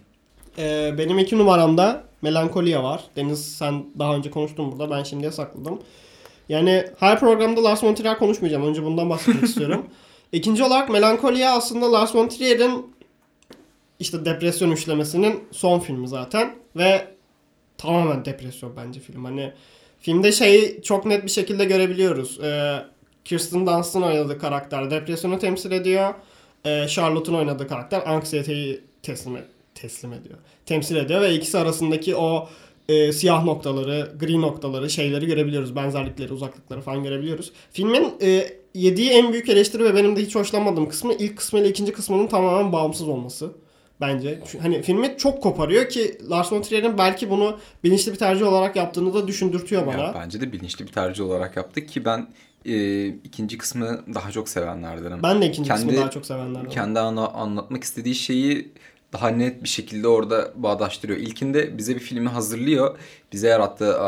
Ee, 0.58 0.94
benim 0.98 1.18
iki 1.18 1.38
numaramda 1.38 2.02
Melankoliya 2.22 2.82
var. 2.82 3.04
Deniz 3.16 3.56
sen 3.56 3.84
daha 3.98 4.14
önce 4.14 4.30
konuştun 4.30 4.72
burada. 4.72 4.90
Ben 4.90 5.02
şimdiye 5.02 5.32
sakladım. 5.32 5.80
Yani 6.48 6.84
her 6.98 7.20
programda 7.20 7.64
Lars 7.64 7.84
von 7.84 7.94
Trier 7.94 8.18
konuşmayacağım. 8.18 8.66
Önce 8.66 8.82
bundan 8.84 9.10
bahsetmek 9.10 9.44
istiyorum. 9.44 9.86
İkinci 10.32 10.64
olarak 10.64 10.90
Melankoliya 10.90 11.52
aslında 11.52 11.92
Lars 11.92 12.14
von 12.14 12.28
Trier'in 12.28 12.94
işte 14.00 14.24
depresyon 14.24 14.70
üçlemesinin 14.70 15.44
son 15.52 15.80
filmi 15.80 16.08
zaten. 16.08 16.56
Ve 16.76 17.08
tamamen 17.78 18.24
depresyon 18.24 18.76
bence 18.76 19.00
film. 19.00 19.24
Hani 19.24 19.52
filmde 20.00 20.32
şeyi 20.32 20.82
çok 20.82 21.06
net 21.06 21.24
bir 21.24 21.30
şekilde 21.30 21.64
görebiliyoruz. 21.64 22.40
Ee, 22.40 22.82
Kirsten 23.24 23.66
Dunst'ın 23.66 24.02
oynadığı 24.02 24.38
karakter 24.38 24.90
depresyonu 24.90 25.38
temsil 25.38 25.72
ediyor. 25.72 26.14
Ee, 26.66 26.86
Charlotte'un 26.88 27.36
oynadığı 27.36 27.68
karakter 27.68 28.02
anksiyeteyi 28.06 28.80
teslim, 29.02 29.38
teslim 29.74 30.12
ediyor. 30.12 30.38
Temsil 30.66 30.96
ediyor 30.96 31.20
ve 31.20 31.34
ikisi 31.34 31.58
arasındaki 31.58 32.16
o 32.16 32.48
e, 32.88 33.12
siyah 33.12 33.44
noktaları, 33.44 34.12
gri 34.20 34.40
noktaları, 34.40 34.90
şeyleri 34.90 35.26
görebiliyoruz. 35.26 35.76
Benzerlikleri, 35.76 36.32
uzaklıkları 36.32 36.80
falan 36.80 37.02
görebiliyoruz. 37.02 37.52
Filmin 37.72 38.14
e, 38.22 38.48
yediği 38.74 39.10
en 39.10 39.32
büyük 39.32 39.48
eleştiri 39.48 39.84
ve 39.84 39.94
benim 39.94 40.16
de 40.16 40.22
hiç 40.22 40.34
hoşlanmadığım 40.34 40.88
kısmı 40.88 41.14
ilk 41.14 41.36
kısmı 41.36 41.58
ile 41.58 41.68
ikinci 41.68 41.92
kısmının 41.92 42.26
tamamen 42.26 42.72
bağımsız 42.72 43.08
olması. 43.08 43.50
Bence. 44.00 44.40
Çünkü 44.46 44.62
Hani 44.62 44.82
filmi 44.82 45.14
çok 45.18 45.42
koparıyor 45.42 45.88
ki 45.88 46.18
Lars 46.30 46.52
von 46.52 46.62
Trier'in 46.62 46.98
belki 46.98 47.30
bunu 47.30 47.58
bilinçli 47.84 48.12
bir 48.12 48.18
tercih 48.18 48.46
olarak 48.46 48.76
yaptığını 48.76 49.14
da 49.14 49.28
düşündürtüyor 49.28 49.86
bana. 49.86 50.02
Ya, 50.02 50.14
bence 50.24 50.40
de 50.40 50.52
bilinçli 50.52 50.86
bir 50.86 50.92
tercih 50.92 51.24
olarak 51.24 51.56
yaptık 51.56 51.88
ki 51.88 52.04
ben 52.04 52.26
e, 52.64 53.06
ikinci 53.06 53.58
kısmı 53.58 54.00
daha 54.14 54.30
çok 54.30 54.48
sevenlerdenim. 54.48 55.22
Ben 55.22 55.42
de 55.42 55.46
ikinci 55.46 55.68
Kendi- 55.68 55.82
kısmı 55.86 56.00
daha 56.00 56.10
çok 56.10 56.26
sevenlerden. 56.26 56.70
kendi 56.70 56.98
ana, 57.00 57.28
anlatmak 57.28 57.84
istediği 57.84 58.14
şeyi 58.14 58.72
daha 59.16 59.28
net 59.28 59.62
bir 59.62 59.68
şekilde 59.68 60.08
orada 60.08 60.52
bağdaştırıyor. 60.56 61.18
İlkinde 61.18 61.78
bize 61.78 61.94
bir 61.94 62.00
filmi 62.00 62.28
hazırlıyor. 62.28 62.98
Bize 63.32 63.48
yarattığı 63.48 64.00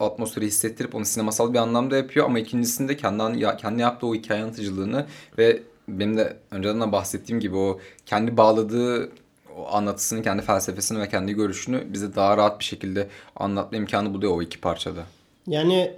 atmosferi 0.00 0.46
hissettirip 0.46 0.94
onu 0.94 1.04
sinemasal 1.04 1.52
bir 1.52 1.58
anlamda 1.58 1.96
yapıyor 1.96 2.26
ama 2.26 2.38
ikincisinde 2.38 2.96
kendi 2.96 3.56
kendi 3.56 3.82
yaptığı 3.82 4.06
o 4.06 4.14
hikaye 4.14 4.42
anlatıcılığını 4.42 5.06
ve 5.38 5.62
benim 5.88 6.16
de 6.16 6.36
önceden 6.50 6.80
de 6.80 6.92
bahsettiğim 6.92 7.40
gibi 7.40 7.56
o 7.56 7.80
kendi 8.06 8.36
bağladığı 8.36 9.10
o 9.58 9.68
anlatısını, 9.72 10.22
kendi 10.22 10.42
felsefesini 10.42 11.00
ve 11.00 11.08
kendi 11.08 11.32
görüşünü 11.32 11.92
bize 11.92 12.14
daha 12.14 12.36
rahat 12.36 12.58
bir 12.58 12.64
şekilde 12.64 13.08
anlatma 13.36 13.78
imkanı 13.78 14.14
buluyor 14.14 14.36
o 14.36 14.42
iki 14.42 14.60
parçada. 14.60 15.02
Yani 15.46 15.92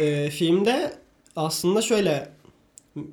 e, 0.00 0.30
filmde 0.30 0.92
aslında 1.36 1.82
şöyle 1.82 2.28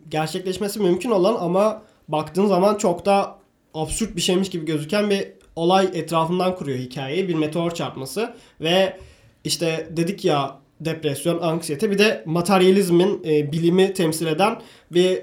gerçekleşmesi 0.09 0.79
mümkün 0.79 1.11
olan 1.11 1.35
ama 1.39 1.81
baktığın 2.07 2.45
zaman 2.45 2.75
çok 2.75 3.05
da 3.05 3.44
absürt 3.75 4.15
bir 4.15 4.21
şeymiş 4.21 4.49
gibi 4.49 4.65
gözüken 4.65 5.09
bir 5.09 5.27
olay 5.55 5.89
etrafından 5.93 6.55
kuruyor 6.55 6.79
hikayeyi. 6.79 7.27
Bir 7.27 7.35
meteor 7.35 7.71
çarpması 7.71 8.33
ve 8.61 8.97
işte 9.43 9.87
dedik 9.97 10.25
ya 10.25 10.59
depresyon, 10.79 11.41
anksiyete 11.41 11.91
bir 11.91 11.97
de 11.97 12.23
materyalizmin 12.25 13.23
e, 13.25 13.51
bilimi 13.51 13.93
temsil 13.93 14.27
eden 14.27 14.61
bir 14.91 15.21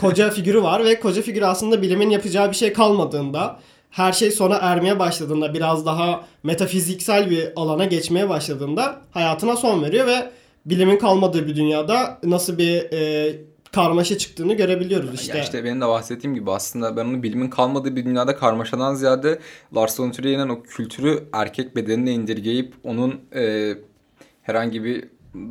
koca 0.00 0.30
figürü 0.30 0.62
var 0.62 0.84
ve 0.84 1.00
koca 1.00 1.22
figür 1.22 1.42
aslında 1.42 1.82
bilimin 1.82 2.10
yapacağı 2.10 2.50
bir 2.50 2.56
şey 2.56 2.72
kalmadığında 2.72 3.60
her 3.90 4.12
şey 4.12 4.30
sona 4.30 4.56
ermeye 4.56 4.98
başladığında 4.98 5.54
biraz 5.54 5.86
daha 5.86 6.24
metafiziksel 6.42 7.30
bir 7.30 7.52
alana 7.56 7.84
geçmeye 7.84 8.28
başladığında 8.28 9.00
hayatına 9.10 9.56
son 9.56 9.82
veriyor 9.82 10.06
ve 10.06 10.30
bilimin 10.66 10.98
kalmadığı 10.98 11.46
bir 11.46 11.56
dünyada 11.56 12.18
nasıl 12.22 12.58
bir 12.58 12.92
e, 12.92 13.32
karmaşa 13.74 14.18
çıktığını 14.18 14.54
görebiliyoruz 14.54 15.14
işte. 15.14 15.38
Ya 15.38 15.44
işte 15.44 15.64
benim 15.64 15.80
de 15.80 15.88
bahsettiğim 15.88 16.34
gibi 16.34 16.50
aslında 16.50 16.96
ben 16.96 17.04
onu 17.04 17.22
bilimin 17.22 17.50
kalmadığı 17.50 17.96
bir 17.96 18.04
dünyada 18.04 18.36
karmaşadan 18.36 18.94
ziyade 18.94 19.38
Lars 19.74 20.00
von 20.00 20.10
Trier'in 20.10 20.48
o 20.48 20.62
kültürü 20.62 21.24
erkek 21.32 21.76
bedenine 21.76 22.12
indirgeyip 22.12 22.74
onun 22.84 23.20
e, 23.34 23.74
herhangi 24.42 24.84
bir 24.84 25.04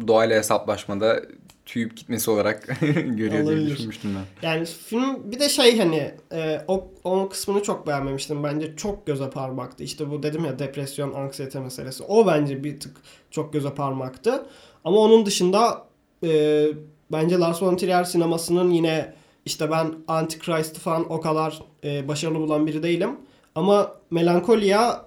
doğayla 0.08 0.38
hesaplaşmada 0.38 1.22
tüyüp 1.66 1.98
gitmesi 1.98 2.32
olarak 2.32 2.68
görüyor 2.82 3.32
diye 3.32 3.44
Olabilir. 3.44 3.72
düşünmüştüm 3.72 4.12
ben. 4.16 4.48
Yani 4.48 4.66
film 4.66 5.32
bir 5.32 5.40
de 5.40 5.50
şey 5.50 5.78
hani 5.78 6.12
e, 6.32 6.62
o 6.68 6.88
onun 7.04 7.28
kısmını 7.28 7.64
çok 7.64 7.88
beğenmemiştim. 7.88 8.44
Bence 8.44 8.76
çok 8.76 9.08
göze 9.08 9.30
parmaktı. 9.30 9.84
İşte 9.84 10.12
bu 10.12 10.24
dedim 10.24 10.46
ya 10.46 10.60
depresyon, 10.60 11.14
anksiyete 11.14 11.60
meselesi. 11.60 12.04
O 12.04 12.28
bence 12.28 12.64
bir 12.64 12.80
tık 12.80 12.98
çok 13.32 13.54
göze 13.54 13.74
parmaktı. 13.74 14.46
Ama 14.84 14.98
onun 14.98 15.26
dışında 15.26 15.86
e, 16.24 16.66
bence 17.14 17.40
Lars 17.40 17.62
von 17.62 17.76
Trier 17.76 18.04
sinemasının 18.04 18.72
yine 18.72 19.14
işte 19.46 19.72
ben 19.72 19.94
Antichrist'ı 20.08 20.80
falan 20.80 21.12
o 21.12 21.22
kadar 21.22 21.64
e, 21.84 22.08
başarılı 22.08 22.40
bulan 22.40 22.68
biri 22.68 22.84
değilim. 22.84 23.10
Ama 23.56 23.92
Melancholia 24.12 25.06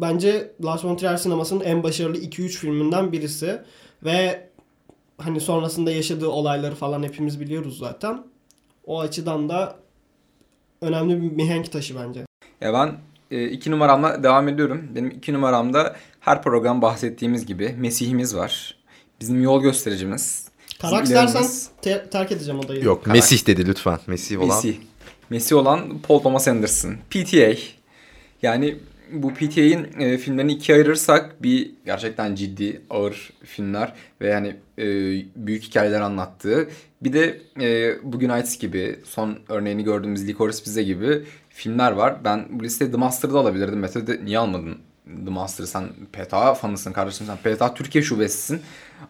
bence 0.00 0.52
Lars 0.64 0.84
von 0.84 0.96
Trier 0.96 1.16
sinemasının 1.16 1.64
en 1.64 1.82
başarılı 1.82 2.18
2-3 2.18 2.48
filminden 2.48 3.12
birisi. 3.12 3.62
Ve 4.04 4.48
hani 5.18 5.40
sonrasında 5.40 5.90
yaşadığı 5.90 6.28
olayları 6.28 6.74
falan 6.74 7.02
hepimiz 7.02 7.40
biliyoruz 7.40 7.78
zaten. 7.78 8.22
O 8.86 9.00
açıdan 9.00 9.48
da 9.48 9.76
önemli 10.80 11.22
bir 11.22 11.32
mihenk 11.32 11.72
taşı 11.72 11.94
bence. 11.96 12.20
Ya 12.60 12.72
ben 12.72 12.94
e, 13.30 13.48
iki 13.48 13.70
numaramla 13.70 14.22
devam 14.22 14.48
ediyorum. 14.48 14.88
Benim 14.94 15.10
iki 15.10 15.32
numaramda 15.32 15.96
her 16.20 16.42
program 16.42 16.82
bahsettiğimiz 16.82 17.46
gibi 17.46 17.74
Mesih'imiz 17.78 18.36
var. 18.36 18.76
Bizim 19.20 19.42
yol 19.42 19.62
göstericimiz. 19.62 20.45
Karak 20.80 21.04
istersen 21.04 21.32
ilerimiz. 21.32 21.68
te- 21.82 22.06
terk 22.10 22.32
edeceğim 22.32 22.60
odayı. 22.60 22.84
Yok 22.84 23.04
Karar. 23.04 23.14
Mesih 23.14 23.46
dedi 23.46 23.66
lütfen. 23.66 23.98
Mesih 24.06 24.38
olan. 24.38 24.48
Messi. 24.48 24.76
Messi 25.30 25.54
olan 25.54 25.98
Paul 25.98 26.18
Thomas 26.18 26.48
Anderson. 26.48 26.94
PTA. 27.10 27.54
Yani 28.42 28.76
bu 29.12 29.34
PTA'in 29.34 30.00
e, 30.00 30.18
filmlerini 30.18 30.52
ikiye 30.52 30.76
ayırırsak 30.76 31.42
bir 31.42 31.70
gerçekten 31.86 32.34
ciddi 32.34 32.80
ağır 32.90 33.32
filmler 33.44 33.92
ve 34.20 34.28
yani 34.28 34.56
e, 34.78 34.84
büyük 35.36 35.62
hikayeler 35.62 36.00
anlattığı 36.00 36.68
bir 37.02 37.12
de 37.12 37.40
e, 37.60 37.94
Bugün 38.02 38.28
Nights 38.28 38.58
gibi 38.58 38.98
son 39.04 39.38
örneğini 39.48 39.84
gördüğümüz 39.84 40.28
Licorice 40.28 40.64
Pizza 40.64 40.82
gibi 40.82 41.22
filmler 41.50 41.92
var. 41.92 42.24
Ben 42.24 42.46
bu 42.50 42.64
listeye 42.64 42.90
The 42.90 42.96
Master'ı 42.96 43.34
da 43.34 43.38
alabilirdim. 43.38 43.78
Mete 43.78 44.06
de 44.06 44.20
niye 44.24 44.38
almadın 44.38 44.78
The 45.06 45.30
Master'ı 45.30 45.66
sen 45.66 45.88
PTA 46.12 46.54
fanısın 46.54 46.92
kardeşim 46.92 47.26
sen 47.26 47.36
PTA 47.54 47.74
Türkiye 47.74 48.04
şubesisin. 48.04 48.60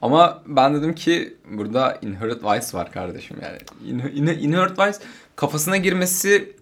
Ama 0.02 0.42
ben 0.46 0.74
dedim 0.74 0.94
ki 0.94 1.36
burada 1.50 1.98
Inherent 2.02 2.42
Vice 2.44 2.78
var 2.78 2.92
kardeşim 2.92 3.36
yani. 3.42 3.58
In- 3.90 4.26
In- 4.26 4.38
Inherent 4.38 4.78
Vice 4.78 4.98
kafasına 5.36 5.76
girmesi 5.76 6.56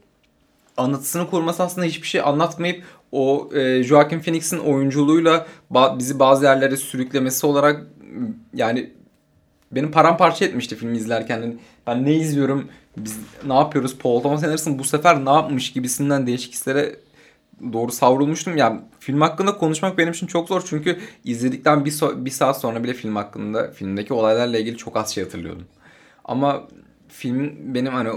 anlatısını 0.76 1.30
kurması 1.30 1.62
aslında 1.62 1.86
hiçbir 1.86 2.06
şey 2.06 2.20
anlatmayıp 2.20 2.84
o 3.12 3.50
e, 3.54 3.82
Joaquin 3.82 4.20
Phoenix'in 4.20 4.58
oyunculuğuyla 4.58 5.46
ba- 5.72 5.98
bizi 5.98 6.18
bazı 6.18 6.44
yerlere 6.44 6.76
sürüklemesi 6.76 7.46
olarak 7.46 7.86
yani 8.54 8.90
benim 9.72 9.90
paramparça 9.90 10.44
etmişti 10.44 10.76
filmi 10.76 10.96
izlerken. 10.96 11.40
Yani 11.40 11.56
ben 11.86 12.04
ne 12.04 12.14
izliyorum, 12.14 12.68
biz 12.96 13.18
ne 13.46 13.54
yapıyoruz, 13.54 13.98
Paul 13.98 14.20
Thomas 14.20 14.44
Anderson 14.44 14.78
bu 14.78 14.84
sefer 14.84 15.24
ne 15.24 15.30
yapmış 15.30 15.72
gibisinden 15.72 16.26
değişik 16.26 16.52
hislere 16.52 16.96
doğru 17.72 17.92
savrulmuştum. 17.92 18.56
Yani 18.56 18.80
film 19.00 19.20
hakkında 19.20 19.56
konuşmak 19.56 19.98
benim 19.98 20.12
için 20.12 20.26
çok 20.26 20.48
zor 20.48 20.62
çünkü 20.66 20.98
izledikten 21.24 21.84
bir, 21.84 21.90
so- 21.90 22.24
bir 22.24 22.30
saat 22.30 22.60
sonra 22.60 22.84
bile 22.84 22.94
film 22.94 23.16
hakkında, 23.16 23.70
filmdeki 23.70 24.14
olaylarla 24.14 24.58
ilgili 24.58 24.76
çok 24.76 24.96
az 24.96 25.14
şey 25.14 25.24
hatırlıyordum. 25.24 25.64
Ama 26.24 26.68
film 27.08 27.74
benim 27.74 27.92
hani 27.92 28.08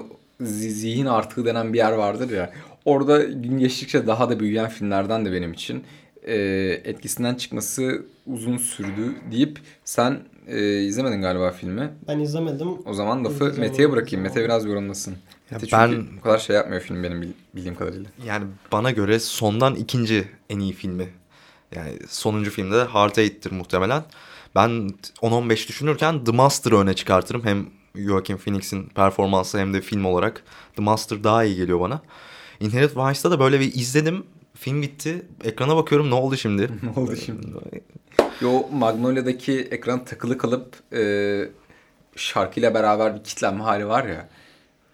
zi- 0.42 0.70
zihin 0.70 1.06
artığı 1.06 1.46
denen 1.46 1.74
bir 1.74 1.78
yer 1.78 1.92
vardır 1.92 2.30
ya. 2.30 2.52
Orada 2.86 3.24
gün 3.24 3.60
geçtikçe 3.60 4.08
daha 4.08 4.30
da 4.30 4.40
büyüyen 4.40 4.70
filmlerden 4.70 5.26
de 5.26 5.32
benim 5.32 5.54
için. 5.54 5.84
e, 6.24 6.36
etkisinden 6.84 7.36
çıkması 7.36 8.06
uzun 8.26 8.58
sürdü 8.58 9.16
deyip 9.32 9.60
sen 9.86 10.20
e, 10.48 10.82
izlemedin 10.82 11.22
galiba 11.22 11.52
filmi. 11.52 11.90
Ben 12.08 12.20
izlemedim. 12.20 12.68
O 12.86 12.94
zaman 12.94 13.26
lafı 13.26 13.34
İzleyeceğim 13.36 13.70
Mete'ye 13.72 13.92
bırakayım. 13.92 14.24
Mete 14.24 14.44
biraz 14.44 14.66
yorumlasın. 14.66 15.16
Ya 15.52 15.58
Mete 15.62 15.72
ben- 15.72 16.18
bu 16.18 16.22
kadar 16.22 16.38
şey 16.38 16.56
yapmıyor 16.56 16.82
film 16.82 17.04
benim 17.04 17.22
bil- 17.22 17.34
bildiğim 17.56 17.76
kadarıyla. 17.76 18.10
Yani 18.26 18.46
bana 18.72 18.92
göre 18.92 19.20
sondan 19.20 19.76
ikinci 19.76 20.28
en 20.50 20.60
iyi 20.60 20.74
filmi. 20.74 21.10
Yani 21.76 22.00
sonuncu 22.10 22.52
filmde 22.52 22.84
Hard 22.84 23.16
Eight'tir 23.16 23.52
muhtemelen. 23.52 24.04
Ben 24.56 24.90
10-15 25.22 25.68
düşünürken 25.68 26.24
The 26.24 26.32
Master'ı 26.32 26.78
öne 26.78 26.94
çıkartırım. 26.94 27.46
Hem 27.46 27.66
Joaquin 27.96 28.38
Phoenix'in 28.38 28.84
performansı 28.84 29.58
hem 29.60 29.74
de 29.74 29.82
film 29.82 30.06
olarak 30.06 30.44
The 30.76 30.82
Master 30.82 31.24
daha 31.24 31.44
iyi 31.44 31.56
geliyor 31.56 31.80
bana. 31.80 32.02
Inherit 32.60 32.94
Wise'da 32.94 33.32
da 33.32 33.40
böyle 33.40 33.60
bir 33.60 33.74
izledim. 33.76 34.26
Film 34.54 34.82
bitti. 34.82 35.26
Ekrana 35.44 35.76
bakıyorum 35.76 36.10
ne 36.10 36.16
oldu 36.16 36.38
şimdi? 36.38 36.70
Ne 36.84 37.02
oldu 37.02 37.16
şimdi? 37.26 37.48
Yo 38.42 38.62
Magnolia'daki 38.72 39.60
ekran 39.72 40.06
takılı 40.06 40.38
kalıp 40.38 40.94
e, 40.94 41.02
şarkıyla 42.16 42.74
beraber 42.74 43.16
bir 43.16 43.24
kitlenme 43.24 43.64
hali 43.64 43.88
var 43.88 44.06
ya. 44.06 44.30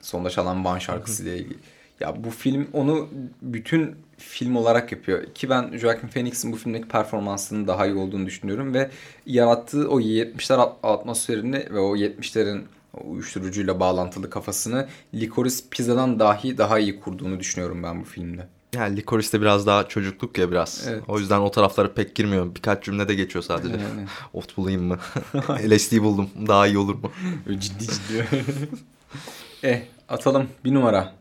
Sonda 0.03 0.29
çalan 0.29 0.65
Van 0.65 0.79
şarkısıyla 0.79 1.35
ilgili. 1.35 1.57
Ya 1.99 2.23
bu 2.23 2.29
film 2.29 2.67
onu 2.73 3.09
bütün 3.41 3.95
film 4.17 4.55
olarak 4.55 4.91
yapıyor. 4.91 5.23
Ki 5.35 5.49
ben 5.49 5.77
Joaquin 5.77 6.07
Phoenix'in 6.07 6.51
bu 6.51 6.55
filmdeki 6.57 6.87
performansının 6.87 7.67
daha 7.67 7.85
iyi 7.87 7.95
olduğunu 7.95 8.25
düşünüyorum 8.25 8.73
ve 8.73 8.89
yarattığı 9.25 9.89
o 9.89 9.99
70'ler 9.99 10.53
at- 10.55 10.75
atmosferini 10.83 11.67
ve 11.71 11.79
o 11.79 11.95
70'lerin 11.95 12.61
o 12.93 13.09
uyuşturucuyla 13.11 13.79
bağlantılı 13.79 14.29
kafasını 14.29 14.87
Licorice 15.15 15.55
Pizza'dan 15.71 16.19
dahi 16.19 16.57
daha 16.57 16.79
iyi 16.79 16.99
kurduğunu 16.99 17.39
düşünüyorum 17.39 17.83
ben 17.83 18.01
bu 18.01 18.05
filmde. 18.05 18.47
Yani 18.75 18.97
Licorice'de 18.97 19.41
biraz 19.41 19.67
daha 19.67 19.87
çocukluk 19.87 20.37
ya 20.37 20.51
biraz. 20.51 20.85
Evet. 20.87 21.03
O 21.07 21.19
yüzden 21.19 21.39
o 21.39 21.51
taraflara 21.51 21.93
pek 21.93 22.15
girmiyor. 22.15 22.55
Birkaç 22.55 22.83
cümlede 22.83 23.15
geçiyor 23.15 23.43
sadece. 23.43 23.73
Yani. 23.73 24.07
Ot 24.33 24.57
bulayım 24.57 24.83
mı? 24.83 24.97
LSD 25.69 25.97
buldum. 26.01 26.29
Daha 26.47 26.67
iyi 26.67 26.77
olur 26.77 26.95
mu? 26.95 27.11
Ciddi 27.59 27.83
ciddi. 27.83 28.27
eh 29.63 29.79
atalım 30.09 30.47
bir 30.65 30.73
numara. 30.73 31.11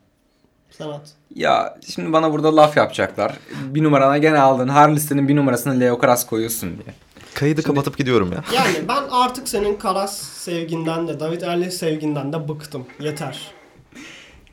Sen 0.70 0.88
at. 0.88 1.10
Ya 1.34 1.78
şimdi 1.94 2.12
bana 2.12 2.32
burada 2.32 2.56
laf 2.56 2.76
yapacaklar. 2.76 3.38
Bir 3.64 3.82
numarana 3.82 4.18
gene 4.18 4.38
aldın. 4.38 4.68
Her 4.68 4.94
listenin 4.96 5.28
bir 5.28 5.36
numarasına 5.36 5.72
Leo 5.72 5.98
Kras 5.98 6.26
koyuyorsun 6.26 6.68
diye. 6.70 6.94
Kaydı 7.34 7.62
kapatıp 7.62 7.98
gidiyorum 7.98 8.32
ya. 8.32 8.44
Yani 8.54 8.88
ben 8.88 9.02
artık 9.10 9.48
senin 9.48 9.76
Karas 9.76 10.18
sevginden 10.22 11.08
de 11.08 11.20
David 11.20 11.40
Erli 11.42 11.72
sevginden 11.72 12.32
de 12.32 12.48
bıktım. 12.48 12.86
Yeter. 13.00 13.50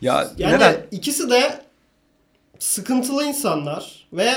Ya 0.01 0.27
Yani 0.37 0.55
neden? 0.55 0.75
ikisi 0.91 1.29
de 1.29 1.61
sıkıntılı 2.59 3.23
insanlar 3.23 4.07
ve 4.13 4.29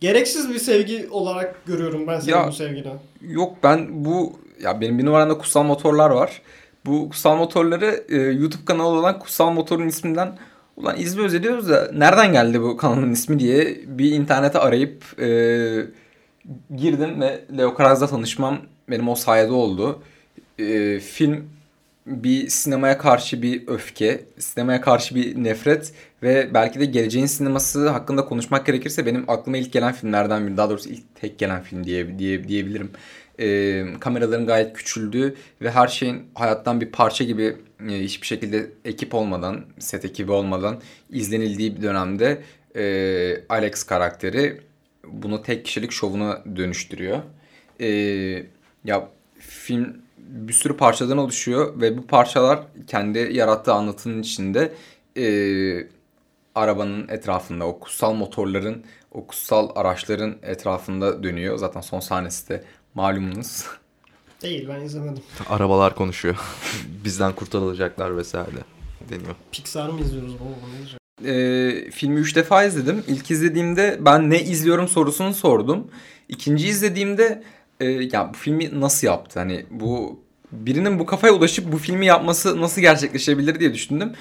gereksiz 0.00 0.48
bir 0.48 0.58
sevgi 0.58 1.08
olarak 1.10 1.66
görüyorum 1.66 2.06
ben 2.06 2.20
senin 2.20 2.36
Ya- 2.36 2.48
bu 2.48 2.52
sevgini. 2.52 2.92
Yok 3.20 3.56
ben 3.62 4.04
bu 4.04 4.38
ya 4.62 4.80
benim 4.80 4.98
bir 4.98 5.06
numaramda 5.06 5.38
kutsal 5.38 5.62
motorlar 5.62 6.10
var. 6.10 6.42
Bu 6.86 7.08
kutsal 7.08 7.36
motorları 7.36 8.04
e, 8.08 8.16
YouTube 8.16 8.64
kanalı 8.64 8.98
olan 8.98 9.18
Kutsal 9.18 9.50
Motor'un 9.50 9.88
isminden 9.88 10.38
ulan 10.76 10.98
izliyoruz 10.98 11.34
ediyoruz 11.34 11.68
da 11.68 11.90
nereden 11.94 12.32
geldi 12.32 12.62
bu 12.62 12.76
kanalın 12.76 13.12
ismi 13.12 13.38
diye 13.38 13.80
bir 13.86 14.12
internete 14.12 14.58
arayıp 14.58 15.20
e, 15.20 15.26
girdim 16.76 17.20
ve 17.20 17.44
Leo 17.58 17.74
Karaz'la 17.74 18.06
tanışmam 18.06 18.58
benim 18.90 19.08
o 19.08 19.14
sayede 19.14 19.52
oldu. 19.52 20.02
E, 20.58 21.00
film 21.00 21.48
bir 22.06 22.48
sinemaya 22.48 22.98
karşı 22.98 23.42
bir 23.42 23.68
öfke, 23.68 24.24
sinemaya 24.38 24.80
karşı 24.80 25.14
bir 25.14 25.44
nefret 25.44 25.92
ve 26.22 26.50
belki 26.54 26.80
de 26.80 26.84
geleceğin 26.84 27.26
sineması 27.26 27.88
hakkında 27.88 28.24
konuşmak 28.24 28.66
gerekirse 28.66 29.06
benim 29.06 29.24
aklıma 29.30 29.56
ilk 29.56 29.72
gelen 29.72 29.92
filmlerden 29.92 30.46
biri. 30.46 30.56
Daha 30.56 30.70
doğrusu 30.70 30.88
ilk 30.88 31.14
tek 31.14 31.38
gelen 31.38 31.62
film 31.62 31.84
diye, 31.84 32.18
diye 32.18 32.48
diyebilirim. 32.48 32.90
Ee, 33.42 33.84
kameraların 34.00 34.46
gayet 34.46 34.72
küçüldüğü 34.72 35.34
ve 35.62 35.70
her 35.70 35.88
şeyin 35.88 36.22
hayattan 36.34 36.80
bir 36.80 36.90
parça 36.92 37.24
gibi 37.24 37.56
e, 37.88 37.92
hiçbir 37.92 38.26
şekilde 38.26 38.70
ekip 38.84 39.14
olmadan, 39.14 39.64
set 39.78 40.04
ekibi 40.04 40.32
olmadan 40.32 40.80
izlenildiği 41.10 41.76
bir 41.76 41.82
dönemde 41.82 42.42
e, 42.76 43.44
Alex 43.48 43.82
karakteri 43.82 44.60
bunu 45.06 45.42
tek 45.42 45.64
kişilik 45.64 45.92
şovuna 45.92 46.42
dönüştürüyor. 46.56 47.18
Ee, 47.80 48.46
ya 48.84 49.08
film 49.38 49.96
bir 50.18 50.52
sürü 50.52 50.76
parçadan 50.76 51.18
oluşuyor 51.18 51.80
ve 51.80 51.98
bu 51.98 52.06
parçalar 52.06 52.60
kendi 52.86 53.18
yarattığı 53.18 53.72
anlatının 53.72 54.22
içinde 54.22 54.72
e, 55.16 55.24
arabanın 56.54 57.08
etrafında 57.08 57.66
o 57.66 57.80
kutsal 57.80 58.14
motorların 58.14 58.84
o 59.10 59.26
kutsal 59.26 59.70
araçların 59.74 60.36
etrafında 60.42 61.22
dönüyor. 61.22 61.56
Zaten 61.56 61.80
son 61.80 62.00
sahnesi 62.00 62.48
de 62.48 62.64
malumunuz. 62.94 63.66
Değil 64.42 64.68
ben 64.68 64.80
izlemedim. 64.80 65.22
Arabalar 65.48 65.94
konuşuyor. 65.94 66.36
Bizden 67.04 67.32
kurtarılacaklar 67.32 68.16
vesaire 68.16 68.56
deniyor. 69.10 69.34
Pixar 69.52 69.88
mı 69.88 70.00
izliyoruz 70.00 70.34
baba 70.34 70.48
bunu 70.66 70.74
izliyoruz. 70.74 70.96
e, 71.86 71.90
filmi 71.90 72.20
3 72.20 72.36
defa 72.36 72.64
izledim. 72.64 73.04
İlk 73.08 73.30
izlediğimde 73.30 73.98
ben 74.00 74.30
ne 74.30 74.40
izliyorum 74.42 74.88
sorusunu 74.88 75.34
sordum. 75.34 75.86
İkinci 76.28 76.68
izlediğimde 76.68 77.42
e, 77.80 77.86
ya 77.86 78.30
bu 78.34 78.36
filmi 78.38 78.80
nasıl 78.80 79.06
yaptı? 79.06 79.38
Hani 79.38 79.66
bu 79.70 80.20
birinin 80.52 80.98
bu 80.98 81.06
kafaya 81.06 81.32
ulaşıp 81.32 81.72
bu 81.72 81.78
filmi 81.78 82.06
yapması 82.06 82.60
nasıl 82.60 82.80
gerçekleşebilir 82.80 83.60
diye 83.60 83.74
düşündüm. 83.74 84.12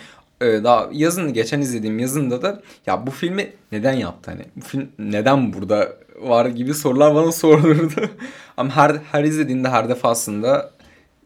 E, 0.42 0.46
daha 0.46 0.90
yazın 0.92 1.34
geçen 1.34 1.62
izlediğim 1.62 2.00
yazında 2.00 2.42
da 2.42 2.62
ya 2.86 3.08
bu 3.08 3.12
filmi 3.12 3.54
neden 3.72 3.94
yaptı 3.94 4.32
hani 4.32 4.46
bu 4.56 4.62
film 4.66 4.90
neden 5.00 5.54
burada 5.54 5.98
var 6.22 6.46
gibi 6.46 6.74
sorular 6.74 7.16
bana 7.16 7.32
sorulurdu. 7.32 8.10
Ama 8.58 8.76
her 8.76 8.96
her 9.12 9.24
izlediğimde 9.24 9.70
her 9.70 9.90
defasında 9.90 10.72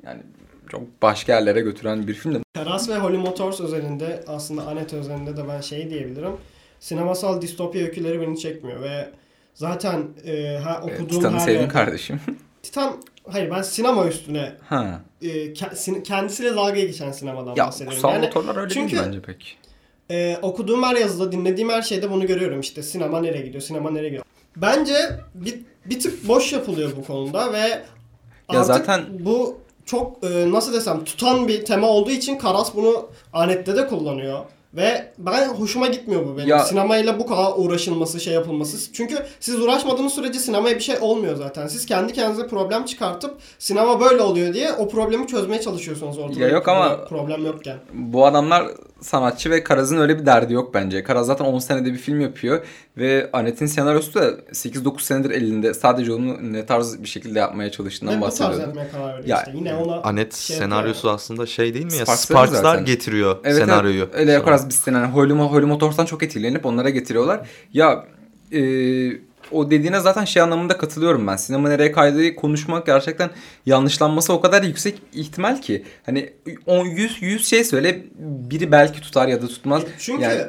yani 0.06 0.22
çok 0.70 0.82
başka 1.02 1.34
yerlere 1.34 1.62
götüren 1.62 2.08
bir 2.08 2.14
film. 2.14 2.42
Karas 2.54 2.90
ve 2.90 2.98
Holly 2.98 3.18
Motors 3.18 3.62
özelinde 3.62 4.24
aslında 4.28 4.68
Anet 4.68 4.94
özelinde 4.94 5.38
de 5.38 5.48
ben 5.48 5.62
şey 5.62 5.90
diyebilirim. 5.90 6.32
Sinemasal 6.80 7.42
distopya 7.42 7.82
öyküleri 7.86 8.22
beni 8.22 8.40
çekmiyor 8.40 8.82
ve 8.82 9.10
zaten 9.54 10.04
e, 10.26 10.58
ha, 10.64 10.74
E, 10.82 10.84
okuduğum 10.94 11.08
Titan'ı 11.08 11.40
her 11.40 11.48
yerde- 11.48 11.68
kardeşim. 11.68 12.20
Titan 12.64 12.94
hayır 13.30 13.52
ben 13.52 13.62
sinema 13.62 14.08
üstüne 14.08 14.52
ha. 14.70 15.02
e, 15.22 15.54
kendisiyle 16.04 16.56
dalga 16.56 16.80
geçen 16.80 17.12
sinemadan 17.12 17.56
Ya 17.56 17.68
bahsediyorum. 17.68 17.96
kutsal 17.96 18.14
Yani 18.14 18.26
motorlar 18.26 18.56
öyle 18.56 18.74
çünkü- 18.74 18.92
değil 18.96 19.04
bence 19.08 19.22
pek. 19.22 19.58
e, 20.12 20.38
okuduğum 20.42 20.84
her 20.84 20.96
yazıda 20.96 21.32
dinlediğim 21.32 21.70
her 21.70 21.82
şeyde 21.82 22.12
bunu 22.12 22.28
görüyorum 22.28 22.60
işte 22.60 22.84
sinema 22.84 23.22
nereye 23.22 23.42
gidiyor 23.46 23.62
sinema 23.64 23.92
nereye 23.92 24.08
gidiyor. 24.10 24.25
Bence 24.58 24.96
bir, 25.34 25.60
bir 25.86 26.00
tık 26.00 26.28
boş 26.28 26.54
yapılıyor 26.54 26.92
bu 26.98 27.06
konuda 27.06 27.54
ve 27.54 27.82
artık 28.50 28.66
zaten- 28.66 29.06
bu 29.20 29.58
çok 29.86 30.24
e, 30.24 30.52
nasıl 30.52 30.74
desem 30.74 31.04
tutan 31.04 31.48
bir 31.48 31.66
tema 31.66 31.88
olduğu 31.88 32.12
için 32.12 32.38
Karas 32.38 32.76
bunu 32.76 33.06
Anet'te 33.34 33.76
de 33.76 33.88
kullanıyor. 33.88 34.40
Ve 34.74 35.12
ben 35.18 35.48
hoşuma 35.50 35.88
gitmiyor 35.88 36.26
bu 36.28 36.38
benim. 36.38 36.48
Ya- 36.50 36.60
Sinemayla 36.64 37.20
bu 37.20 37.26
kadar 37.28 37.52
uğraşılması, 37.56 38.20
şey 38.20 38.34
yapılması. 38.34 38.94
Çünkü 38.94 39.26
siz 39.40 39.60
uğraşmadığınız 39.60 40.14
sürece 40.14 40.40
sinemaya 40.40 40.76
bir 40.76 40.82
şey 40.82 40.96
olmuyor 41.02 41.36
zaten. 41.36 41.68
Siz 41.68 41.86
kendi 41.86 42.14
kendinize 42.14 42.48
problem 42.48 42.86
çıkartıp 42.86 43.38
sinema 43.60 44.00
böyle 44.02 44.22
oluyor 44.22 44.54
diye 44.54 44.72
o 44.74 44.88
problemi 44.90 45.28
çözmeye 45.28 45.62
çalışıyorsunuz 45.62 46.18
ortada. 46.18 46.40
Ya 46.40 46.48
yok 46.48 46.68
ama- 46.68 47.06
problem 47.06 47.46
yokken. 47.46 47.78
Bu 47.94 48.26
adamlar 48.26 48.66
sanatçı 49.06 49.50
ve 49.50 49.64
Karaz'ın 49.64 49.98
öyle 49.98 50.20
bir 50.20 50.26
derdi 50.26 50.54
yok 50.54 50.74
bence. 50.74 51.04
Karaz 51.04 51.28
zaten 51.28 51.46
10 51.46 51.60
senede 51.60 51.94
bir 51.94 51.98
film 51.98 52.22
yapıyor 52.22 52.66
ve 52.98 53.30
Anet'in 53.34 53.66
senaryosu 53.66 54.14
da 54.14 54.30
8-9 54.30 55.02
senedir 55.02 55.32
elinde. 55.32 55.74
Sadece 55.74 56.14
onu 56.14 56.54
ne 56.54 56.66
tarz 56.66 57.04
bir 57.04 57.08
şekilde 57.08 57.40
yapmaya 57.40 57.72
çalıştığından 57.72 58.14
Ve 58.14 58.18
bu 58.18 58.22
tarz 58.22 58.40
bahsediyordu. 58.40 58.68
yapmaya 58.68 58.92
karar 58.92 59.14
veriyor 59.14 59.28
Ya, 59.28 59.38
işte. 59.40 59.52
Yine 59.56 59.76
ona 59.76 60.02
Anet 60.02 60.34
şey 60.34 60.58
senaryosu 60.58 61.10
aslında 61.10 61.46
şey 61.46 61.74
değil 61.74 61.86
mi 61.86 61.94
ya? 61.98 62.06
Sparks'lar 62.06 62.16
Sparks'lar 62.46 62.62
zaten. 62.62 62.86
getiriyor 62.86 63.38
Evet, 63.44 63.58
senaryoyu. 63.58 64.04
Evet, 64.04 64.16
öyle. 64.16 64.44
Karaz 64.44 64.70
biz 64.70 64.82
yani 64.88 65.08
Holy, 65.08 65.34
Holy 65.34 65.66
Motors'tan 65.66 66.06
çok 66.06 66.24
etkilenip 66.24 66.66
onlara 66.66 66.90
getiriyorlar. 66.90 67.50
Ya 67.74 68.06
e, 68.52 68.60
o 69.52 69.72
dediğine 69.72 70.00
zaten 70.00 70.26
şey 70.26 70.42
anlamında 70.42 70.78
katılıyorum 70.78 71.28
ben. 71.28 71.36
Sinema 71.36 71.70
nereye 71.70 71.92
kaydığı 71.92 72.36
konuşmak 72.36 72.86
gerçekten 72.86 73.30
yanlışlanması 73.66 74.34
o 74.34 74.42
kadar 74.42 74.64
yüksek 74.64 75.02
ihtimal 75.14 75.62
ki. 75.62 75.84
Hani 76.06 76.34
10 76.66 76.86
100 76.86 77.22
100 77.22 77.48
şey 77.48 77.64
söyle 77.64 78.04
biri 78.20 78.72
belki 78.72 79.02
tutar 79.02 79.28
ya 79.28 79.42
da 79.42 79.48
tutmaz. 79.48 79.84
Çünkü 80.00 80.24
Yani- 80.24 80.42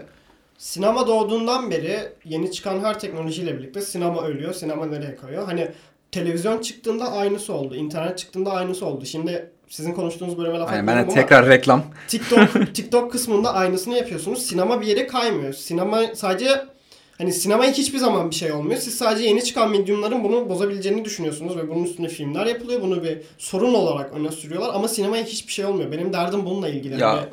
sinema 0.59 1.07
doğduğundan 1.07 1.71
beri 1.71 1.99
yeni 2.25 2.53
çıkan 2.53 2.81
her 2.81 3.01
teknolojiyle 3.01 3.59
birlikte 3.59 3.81
sinema 3.81 4.23
ölüyor. 4.27 4.55
Sinema 4.55 4.87
nereye 4.87 5.17
kayıyor? 5.17 5.45
Hani 5.45 5.69
televizyon 6.13 6.61
çıktığında 6.61 7.13
aynısı 7.13 7.53
oldu. 7.53 7.75
internet 7.75 8.19
çıktığında 8.19 8.53
aynısı 8.53 8.87
oldu. 8.87 9.07
Şimdi 9.07 9.51
sizin 9.69 9.93
konuştuğunuz 9.93 10.39
bölüme 10.39 10.59
laf 10.59 10.73
Aynen 10.73 10.87
ben 10.87 11.11
de 11.11 11.15
tekrar 11.15 11.49
reklam. 11.49 11.83
TikTok 12.09 12.49
TikTok 12.75 13.13
kısmında 13.13 13.55
aynısını 13.55 13.97
yapıyorsunuz. 13.97 14.43
Sinema 14.47 14.81
bir 14.81 14.87
yere 14.87 15.07
kaymıyor. 15.07 15.53
Sinema 15.53 16.01
sadece 16.15 16.49
hani 17.19 17.33
sinemaya 17.33 17.73
hiçbir 17.73 17.99
zaman 17.99 18.31
bir 18.31 18.35
şey 18.35 18.53
olmuyor. 18.53 18.81
Siz 18.81 18.95
sadece 18.95 19.25
yeni 19.29 19.45
çıkan 19.45 19.71
medyumların 19.71 20.25
bunu 20.25 20.49
bozabileceğini 20.49 21.05
düşünüyorsunuz 21.05 21.57
ve 21.57 21.69
bunun 21.69 21.85
üstüne 21.85 22.09
filmler 22.09 22.47
yapılıyor. 22.47 22.83
Bunu 22.83 23.03
bir 23.03 23.19
sorun 23.39 23.75
olarak 23.75 24.13
öne 24.13 24.31
sürüyorlar 24.33 24.75
ama 24.75 24.89
sinemaya 24.89 25.25
hiçbir 25.25 25.53
şey 25.53 25.65
olmuyor. 25.65 25.93
Benim 25.93 26.13
derdim 26.13 26.45
bununla 26.45 26.69
ilgili. 26.69 27.01
Ya, 27.01 27.11
Hani 27.13 27.27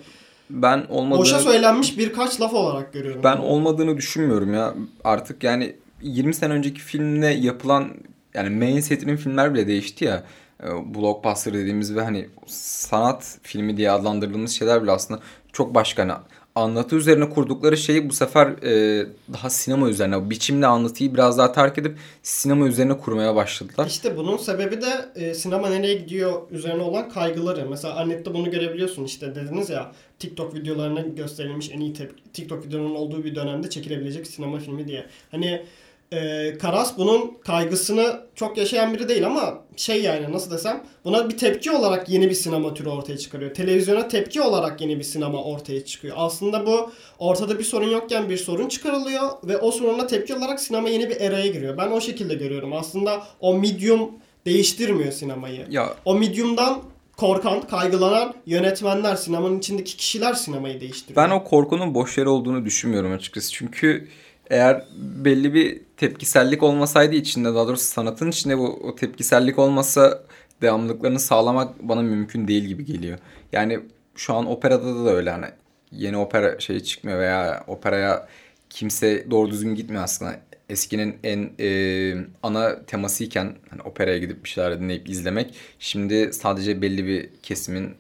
Ben 0.49 0.85
olmadığını 0.89 1.19
boşa 1.21 1.39
söylenmiş 1.39 1.97
birkaç 1.97 2.41
laf 2.41 2.53
olarak 2.53 2.93
görüyorum. 2.93 3.21
ben 3.23 3.37
bunu. 3.37 3.45
olmadığını 3.45 3.97
düşünmüyorum 3.97 4.53
ya. 4.53 4.73
Artık 5.03 5.43
yani 5.43 5.75
20 6.01 6.33
sene 6.33 6.53
önceki 6.53 6.79
filmle 6.81 7.27
yapılan 7.27 7.89
yani 8.33 8.49
mainstream 8.49 9.17
filmler 9.17 9.53
bile 9.53 9.67
değişti 9.67 10.05
ya. 10.05 10.23
E, 10.63 10.67
blockbuster 10.95 11.53
dediğimiz 11.53 11.95
ve 11.95 12.01
hani 12.01 12.29
sanat 12.47 13.37
filmi 13.43 13.77
diye 13.77 13.91
adlandırdığımız 13.91 14.51
şeyler 14.51 14.83
bile 14.83 14.91
aslında 14.91 15.19
çok 15.53 15.75
başka. 15.75 16.03
Hani 16.03 16.13
anlatı 16.55 16.95
üzerine 16.95 17.29
kurdukları 17.29 17.77
şeyi 17.77 18.09
bu 18.09 18.13
sefer 18.13 18.47
e, 18.47 19.05
daha 19.33 19.49
sinema 19.49 19.89
üzerine, 19.89 20.29
biçimle 20.29 20.67
anlatıyı 20.67 21.13
biraz 21.13 21.37
daha 21.37 21.51
terk 21.51 21.77
edip 21.77 21.97
sinema 22.23 22.67
üzerine 22.67 22.97
kurmaya 22.97 23.35
başladılar. 23.35 23.87
İşte 23.87 24.17
bunun 24.17 24.37
sebebi 24.37 24.81
de 24.81 25.05
e, 25.15 25.33
sinema 25.33 25.69
nereye 25.69 25.93
gidiyor 25.93 26.41
üzerine 26.51 26.83
olan 26.83 27.09
kaygıları. 27.09 27.69
Mesela 27.69 27.95
Annette'de 27.95 28.33
bunu 28.33 28.51
görebiliyorsun 28.51 29.03
işte 29.03 29.35
dediniz 29.35 29.69
ya 29.69 29.91
TikTok 30.19 30.55
videolarına 30.55 31.01
gösterilmiş 31.01 31.71
en 31.71 31.79
iyi 31.79 31.93
TikTok 32.33 32.65
videonun 32.65 32.95
olduğu 32.95 33.23
bir 33.23 33.35
dönemde 33.35 33.69
çekilebilecek 33.69 34.27
sinema 34.27 34.59
filmi 34.59 34.87
diye. 34.87 35.05
Hani 35.31 35.65
e, 36.13 36.57
Karas 36.57 36.97
bunun 36.97 37.37
kaygısını 37.45 38.19
çok 38.35 38.57
yaşayan 38.57 38.93
biri 38.93 39.09
değil 39.09 39.25
ama 39.25 39.59
şey 39.75 40.01
yani 40.03 40.31
nasıl 40.31 40.51
desem 40.51 40.83
buna 41.05 41.29
bir 41.29 41.37
tepki 41.37 41.71
olarak 41.71 42.09
yeni 42.09 42.29
bir 42.29 42.35
sinema 42.35 42.73
türü 42.73 42.89
ortaya 42.89 43.17
çıkarıyor. 43.17 43.53
Televizyona 43.53 44.07
tepki 44.07 44.41
olarak 44.41 44.81
yeni 44.81 44.99
bir 44.99 45.03
sinema 45.03 45.43
ortaya 45.43 45.85
çıkıyor. 45.85 46.15
Aslında 46.19 46.65
bu 46.65 46.91
ortada 47.19 47.59
bir 47.59 47.63
sorun 47.63 47.89
yokken 47.89 48.29
bir 48.29 48.37
sorun 48.37 48.67
çıkarılıyor 48.67 49.29
ve 49.43 49.57
o 49.57 49.71
soruna 49.71 50.07
tepki 50.07 50.35
olarak 50.35 50.59
sinema 50.59 50.89
yeni 50.89 51.09
bir 51.09 51.21
eraya 51.21 51.47
giriyor. 51.47 51.77
Ben 51.77 51.91
o 51.91 52.01
şekilde 52.01 52.35
görüyorum. 52.35 52.73
Aslında 52.73 53.23
o 53.39 53.57
medium 53.57 54.11
değiştirmiyor 54.45 55.11
sinemayı. 55.11 55.65
Ya 55.69 55.93
O 56.05 56.15
medium'dan 56.15 56.81
korkan, 57.17 57.61
kaygılanan 57.61 58.33
yönetmenler, 58.45 59.15
sinemanın 59.15 59.59
içindeki 59.59 59.97
kişiler 59.97 60.33
sinemayı 60.33 60.81
değiştiriyor. 60.81 61.25
ben 61.25 61.31
o 61.35 61.43
korkunun 61.43 61.95
boş 61.95 62.17
yere 62.17 62.29
olduğunu 62.29 62.65
düşünmüyorum 62.65 63.11
açıkçası. 63.11 63.51
Çünkü 63.51 64.07
eğer 64.49 64.85
belli 64.97 65.53
bir 65.53 65.81
tepkisellik 65.97 66.63
olmasaydı 66.63 67.15
içinde 67.15 67.55
daha 67.55 67.67
doğrusu 67.67 67.85
sanatın 67.85 68.29
içinde 68.29 68.57
bu 68.57 68.67
o 68.67 68.95
tepkisellik 68.95 69.59
olmasa 69.59 70.23
devamlılıklarını 70.61 71.19
sağlamak 71.19 71.83
bana 71.83 72.01
mümkün 72.01 72.47
değil 72.47 72.63
gibi 72.63 72.85
geliyor. 72.85 73.19
Yani 73.51 73.79
şu 74.15 74.33
an 74.33 74.45
operada 74.45 75.05
da 75.05 75.15
öyle 75.15 75.29
hani 75.31 75.45
yeni 75.91 76.17
opera 76.17 76.59
şeyi 76.59 76.83
çıkmıyor 76.83 77.19
veya 77.19 77.63
operaya 77.67 78.27
kimse 78.69 79.31
doğru 79.31 79.51
düzgün 79.51 79.75
gitmiyor 79.75 80.03
aslında. 80.03 80.39
Eskinin 80.69 81.17
en 81.23 81.49
e, 81.59 82.15
ana 82.43 82.85
temasıyken 82.85 83.55
hani 83.69 83.81
operaya 83.81 84.17
gidip 84.17 84.43
bir 84.43 84.49
şeyler 84.49 84.79
dinleyip 84.79 85.09
izlemek 85.09 85.55
şimdi 85.79 86.33
sadece 86.33 86.81
belli 86.81 87.05
bir 87.05 87.29
kesimin 87.43 87.95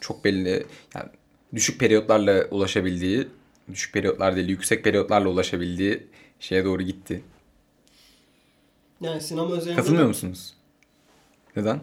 çok 0.00 0.24
belli 0.24 0.66
yani 0.94 1.08
düşük 1.54 1.80
periyotlarla 1.80 2.44
ulaşabildiği 2.50 3.28
düşük 3.72 3.94
periyotlar 3.94 4.36
değil 4.36 4.48
yüksek 4.48 4.84
periyotlarla 4.84 5.28
ulaşabildiği 5.28 6.06
şeye 6.40 6.64
doğru 6.64 6.82
gitti. 6.82 7.22
Yani 9.00 9.20
sinema 9.20 9.56
üzerinde 9.56 9.76
Katılmıyor 9.80 10.06
musunuz? 10.08 10.54
Neden? 11.56 11.80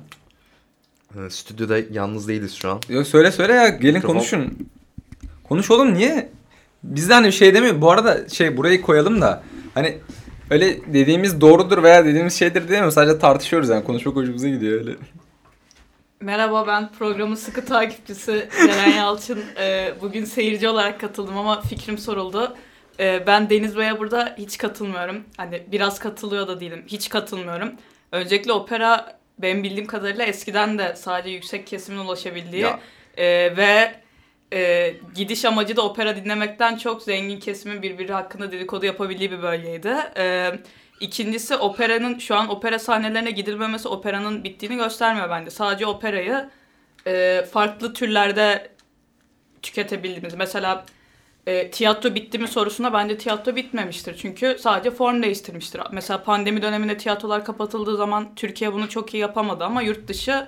Ee, 1.15 1.29
Stüdyoda 1.29 1.77
yalnız 1.91 2.27
değiliz 2.27 2.53
şu 2.53 2.69
an. 2.69 2.81
Yo, 2.89 3.03
söyle 3.03 3.31
söyle 3.31 3.53
ya 3.53 3.67
gelin 3.67 3.93
Mikrofon. 3.93 4.13
konuşun. 4.13 4.69
Konuş 5.43 5.71
oğlum 5.71 5.93
niye? 5.93 6.29
Biz 6.83 7.09
de 7.09 7.13
hani 7.13 7.27
bir 7.27 7.31
şey 7.31 7.53
demiyor. 7.53 7.81
Bu 7.81 7.91
arada 7.91 8.29
şey 8.29 8.57
burayı 8.57 8.81
koyalım 8.81 9.21
da 9.21 9.43
hani 9.73 9.97
öyle 10.49 10.93
dediğimiz 10.93 11.41
doğrudur 11.41 11.83
veya 11.83 12.05
dediğimiz 12.05 12.33
şeydir 12.33 12.61
diyemiyorum. 12.61 12.91
Sadece 12.91 13.19
tartışıyoruz 13.19 13.69
yani 13.69 13.83
konuşmak 13.83 14.15
hoşumuza 14.15 14.49
gidiyor 14.49 14.79
öyle. 14.79 14.95
Merhaba 16.23 16.67
ben 16.67 16.91
programın 16.91 17.35
sıkı 17.35 17.65
takipçisi 17.65 18.49
Ceren 18.67 18.91
Yalçın. 18.91 19.43
Ee, 19.57 19.93
bugün 20.01 20.25
seyirci 20.25 20.67
olarak 20.69 20.99
katıldım 20.99 21.37
ama 21.37 21.61
fikrim 21.61 21.97
soruldu. 21.97 22.55
Ee, 22.99 23.23
ben 23.27 23.49
Deniz 23.49 23.77
Bey'e 23.77 23.99
burada 23.99 24.35
hiç 24.37 24.57
katılmıyorum. 24.57 25.23
Hani 25.37 25.63
biraz 25.67 25.99
katılıyor 25.99 26.47
da 26.47 26.59
değilim. 26.59 26.83
Hiç 26.87 27.09
katılmıyorum. 27.09 27.71
Öncelikle 28.11 28.51
opera 28.51 29.19
benim 29.37 29.63
bildiğim 29.63 29.87
kadarıyla 29.87 30.25
eskiden 30.25 30.77
de 30.77 30.95
sadece 30.95 31.29
yüksek 31.29 31.67
kesimin 31.67 31.99
ulaşabildiği 31.99 32.61
Ya. 32.61 32.79
e, 33.17 33.57
ve 33.57 33.95
e, 34.53 34.93
gidiş 35.15 35.45
amacı 35.45 35.75
da 35.75 35.81
opera 35.81 36.15
dinlemekten 36.15 36.77
çok 36.77 37.03
zengin 37.03 37.39
kesimin 37.39 37.81
birbiri 37.81 38.13
hakkında 38.13 38.51
dedikodu 38.51 38.85
yapabildiği 38.85 39.31
bir 39.31 39.41
bölgeydi. 39.41 39.95
E, 40.17 40.51
ikincisi 40.99 41.55
operanın 41.55 42.19
şu 42.19 42.35
an 42.35 42.49
opera 42.49 42.79
sahnelerine 42.79 43.31
gidilmemesi 43.31 43.87
operanın 43.87 44.43
bittiğini 44.43 44.75
göstermiyor 44.75 45.29
bence. 45.29 45.49
Sadece 45.49 45.85
operayı 45.85 46.49
e, 47.07 47.45
farklı 47.51 47.93
türlerde 47.93 48.71
tüketebildiğimiz. 49.61 50.33
Mesela 50.33 50.85
e, 51.47 51.71
tiyatro 51.71 52.15
bitti 52.15 52.39
mi 52.39 52.47
sorusuna 52.47 52.93
bence 52.93 53.17
tiyatro 53.17 53.55
bitmemiştir. 53.55 54.17
Çünkü 54.17 54.57
sadece 54.59 54.91
form 54.91 55.23
değiştirmiştir. 55.23 55.81
Mesela 55.91 56.23
pandemi 56.23 56.61
döneminde 56.61 56.97
tiyatrolar 56.97 57.45
kapatıldığı 57.45 57.97
zaman 57.97 58.35
Türkiye 58.35 58.73
bunu 58.73 58.89
çok 58.89 59.13
iyi 59.13 59.17
yapamadı 59.17 59.63
ama 59.63 59.81
yurt 59.81 60.07
dışı 60.07 60.47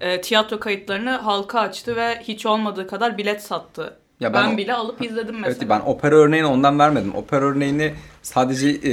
e, 0.00 0.20
tiyatro 0.20 0.60
kayıtlarını 0.60 1.10
halka 1.10 1.60
açtı 1.60 1.96
ve 1.96 2.20
hiç 2.20 2.46
olmadığı 2.46 2.86
kadar 2.86 3.18
bilet 3.18 3.42
sattı. 3.42 3.98
Ya 4.20 4.32
ben 4.32 4.50
ben 4.50 4.56
bile 4.56 4.74
alıp 4.74 5.02
izledim 5.02 5.34
mesela. 5.34 5.56
Evet 5.58 5.68
ben 5.68 5.80
opera 5.80 6.14
örneğini 6.14 6.46
ondan 6.46 6.78
vermedim. 6.78 7.14
Opera 7.14 7.44
örneğini 7.44 7.94
sadece 8.22 8.68
e, 8.68 8.92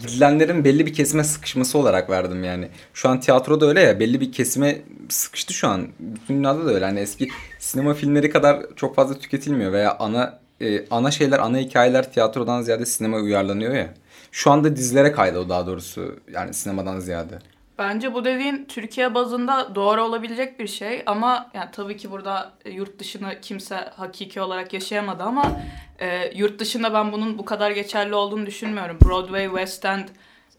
gidilenlerin 0.00 0.64
belli 0.64 0.86
bir 0.86 0.92
kesime 0.92 1.24
sıkışması 1.24 1.78
olarak 1.78 2.10
verdim 2.10 2.44
yani. 2.44 2.68
Şu 2.94 3.08
an 3.08 3.20
tiyatroda 3.20 3.66
öyle 3.66 3.80
ya 3.80 4.00
belli 4.00 4.20
bir 4.20 4.32
kesime 4.32 4.82
sıkıştı 5.08 5.52
şu 5.54 5.68
an. 5.68 5.88
Bütün 6.00 6.34
dünyada 6.34 6.66
da 6.66 6.74
öyle. 6.74 6.84
Hani 6.84 7.00
eski 7.00 7.28
sinema 7.58 7.94
filmleri 7.94 8.30
kadar 8.30 8.62
çok 8.76 8.96
fazla 8.96 9.18
tüketilmiyor 9.18 9.72
veya 9.72 9.96
ana 9.98 10.38
e, 10.60 10.84
ana 10.90 11.10
şeyler, 11.10 11.38
ana 11.38 11.58
hikayeler 11.58 12.12
tiyatrodan 12.12 12.62
ziyade 12.62 12.86
sinema 12.86 13.16
uyarlanıyor 13.16 13.74
ya. 13.74 13.94
Şu 14.32 14.50
anda 14.50 14.76
dizilere 14.76 15.12
kaydı 15.12 15.38
o 15.38 15.48
daha 15.48 15.66
doğrusu. 15.66 16.16
Yani 16.32 16.54
sinemadan 16.54 17.00
ziyade. 17.00 17.38
Bence 17.82 18.14
bu 18.14 18.24
dediğin 18.24 18.64
Türkiye 18.64 19.14
bazında 19.14 19.74
doğru 19.74 20.02
olabilecek 20.02 20.58
bir 20.58 20.66
şey 20.66 21.02
ama 21.06 21.50
yani 21.54 21.70
tabii 21.72 21.96
ki 21.96 22.10
burada 22.10 22.52
e, 22.64 22.70
yurt 22.70 22.98
dışını 22.98 23.40
kimse 23.40 23.76
hakiki 23.96 24.40
olarak 24.40 24.72
yaşayamadı 24.72 25.22
ama 25.22 25.60
e, 26.00 26.32
yurt 26.34 26.58
dışında 26.58 26.94
ben 26.94 27.12
bunun 27.12 27.38
bu 27.38 27.44
kadar 27.44 27.70
geçerli 27.70 28.14
olduğunu 28.14 28.46
düşünmüyorum. 28.46 28.98
Broadway, 29.04 29.46
West 29.46 29.84
End 29.84 30.08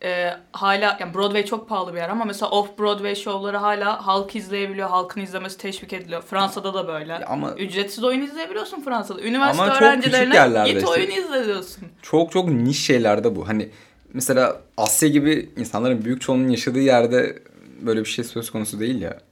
e, 0.03 0.33
hala 0.51 0.97
yani 0.99 1.13
Broadway 1.13 1.45
çok 1.45 1.69
pahalı 1.69 1.93
bir 1.93 1.97
yer 1.97 2.09
ama 2.09 2.25
mesela 2.25 2.51
off 2.51 2.79
Broadway 2.79 3.15
şovları 3.15 3.57
hala 3.57 4.07
halk 4.07 4.35
izleyebiliyor. 4.35 4.89
Halkın 4.89 5.21
izlemesi 5.21 5.57
teşvik 5.57 5.93
ediliyor. 5.93 6.21
Fransa'da 6.21 6.73
da 6.73 6.87
böyle. 6.87 7.13
Ya 7.13 7.25
ama 7.27 7.51
Ücretsiz 7.51 8.03
oyun 8.03 8.21
izleyebiliyorsun 8.21 8.81
Fransa'da. 8.81 9.21
Üniversite 9.21 9.63
Ama 9.63 9.77
öğrencilerine 9.77 10.63
git 10.65 10.77
işte. 10.77 10.87
oyun 10.87 11.11
izle 11.11 11.45
diyorsun. 11.45 11.83
çok 12.01 12.31
çok 12.31 12.49
niş 12.49 12.85
şeylerde 12.85 13.35
bu. 13.35 13.47
Hani 13.47 13.69
mesela 14.13 14.61
Asya 14.77 15.09
gibi 15.09 15.49
insanların 15.57 16.05
büyük 16.05 16.21
çoğunluğun 16.21 16.49
yaşadığı 16.49 16.79
yerde 16.79 17.39
böyle 17.81 17.99
bir 17.99 18.05
şey 18.09 18.25
söz 18.25 18.49
konusu 18.49 18.79
değil 18.79 19.01
ya. 19.01 19.19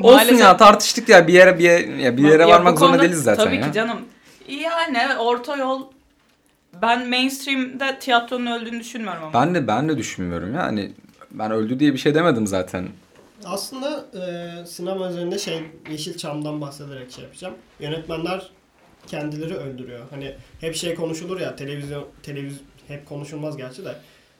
Olsun 0.00 0.16
Maalesef- 0.18 0.40
ya 0.40 0.56
tartıştık 0.56 1.08
ya 1.08 1.28
bir 1.28 1.32
yere 1.32 1.58
bir 1.58 1.64
yere, 1.64 2.02
ya 2.02 2.16
bir 2.16 2.22
yere 2.22 2.42
Ya 2.42 2.48
varmak 2.48 2.78
zorunda 2.78 2.96
konuda 2.96 3.02
değiliz 3.08 3.22
zaten 3.22 3.44
tabii 3.44 3.56
ya. 3.56 3.66
ki 3.66 3.72
canım. 3.72 3.98
Yani 4.48 5.16
orta 5.18 5.56
yol 5.56 5.82
ben 6.82 7.08
mainstream'de 7.08 7.98
tiyatronun 7.98 8.46
öldüğünü 8.46 8.80
düşünmüyorum 8.80 9.22
ama. 9.22 9.32
Ben 9.32 9.54
de 9.54 9.66
ben 9.66 9.88
de 9.88 9.98
düşünmüyorum 9.98 10.54
ya. 10.54 10.62
Hani 10.62 10.92
ben 11.30 11.50
öldü 11.50 11.80
diye 11.80 11.92
bir 11.92 11.98
şey 11.98 12.14
demedim 12.14 12.46
zaten. 12.46 12.88
Aslında 13.44 14.04
e, 14.14 14.66
sinema 14.66 15.10
üzerinde 15.10 15.38
şey 15.38 15.62
Yeşilçam'dan 15.90 16.60
bahsederek 16.60 17.12
şey 17.12 17.24
yapacağım. 17.24 17.54
Yönetmenler 17.80 18.50
kendileri 19.06 19.54
öldürüyor. 19.54 20.06
Hani 20.10 20.34
hep 20.60 20.76
şey 20.76 20.94
konuşulur 20.94 21.40
ya 21.40 21.56
televizyon 21.56 22.06
televiz 22.22 22.54
hep 22.88 23.06
konuşulmaz 23.08 23.56
gerçi 23.56 23.84
de. 23.84 23.94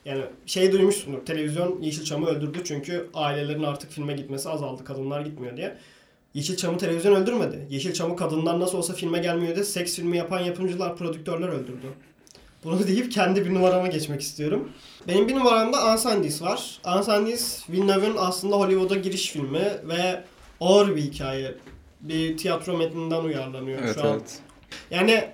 Yani 0.05 0.23
şey 0.47 0.73
duymuşsundur. 0.73 1.27
Televizyon 1.27 1.83
Yeşilçam'ı 1.83 2.27
öldürdü 2.27 2.59
çünkü 2.65 3.07
ailelerin 3.15 3.63
artık 3.63 3.91
filme 3.91 4.13
gitmesi 4.13 4.49
azaldı. 4.49 4.85
Kadınlar 4.85 5.21
gitmiyor 5.21 5.57
diye. 5.57 5.77
Yeşilçam'ı 6.35 6.79
televizyon 6.79 7.15
öldürmedi. 7.15 7.67
Yeşilçam'ı 7.71 8.17
kadınlar 8.17 8.61
nasıl 8.61 8.79
olsa 8.79 8.93
filme 8.95 9.19
gelmiyor 9.19 9.55
diye 9.55 9.65
seks 9.65 9.97
filmi 9.97 10.17
yapan 10.17 10.41
yapımcılar, 10.41 10.97
prodüktörler 10.97 11.49
öldürdü. 11.49 11.87
Bunu 12.65 12.87
deyip 12.87 13.13
kendi 13.13 13.45
bir 13.45 13.55
numarama 13.55 13.87
geçmek 13.87 14.21
istiyorum. 14.21 14.69
Benim 15.09 15.29
bir 15.29 15.35
numaramda 15.35 15.83
Ansandis 15.83 16.43
var. 16.43 16.81
Ansandis 16.85 17.71
Villeneuve'ın 17.71 18.17
aslında 18.19 18.57
Hollywood'a 18.57 18.95
giriş 18.95 19.31
filmi 19.31 19.69
ve 19.89 20.25
ağır 20.61 20.97
bir 20.97 21.03
hikaye. 21.03 21.55
Bir 22.01 22.37
tiyatro 22.37 22.77
metninden 22.79 23.25
uyarlanıyor 23.25 23.79
Evet 23.83 23.95
şu 23.95 24.05
an. 24.09 24.13
evet. 24.13 24.39
Yani 24.91 25.25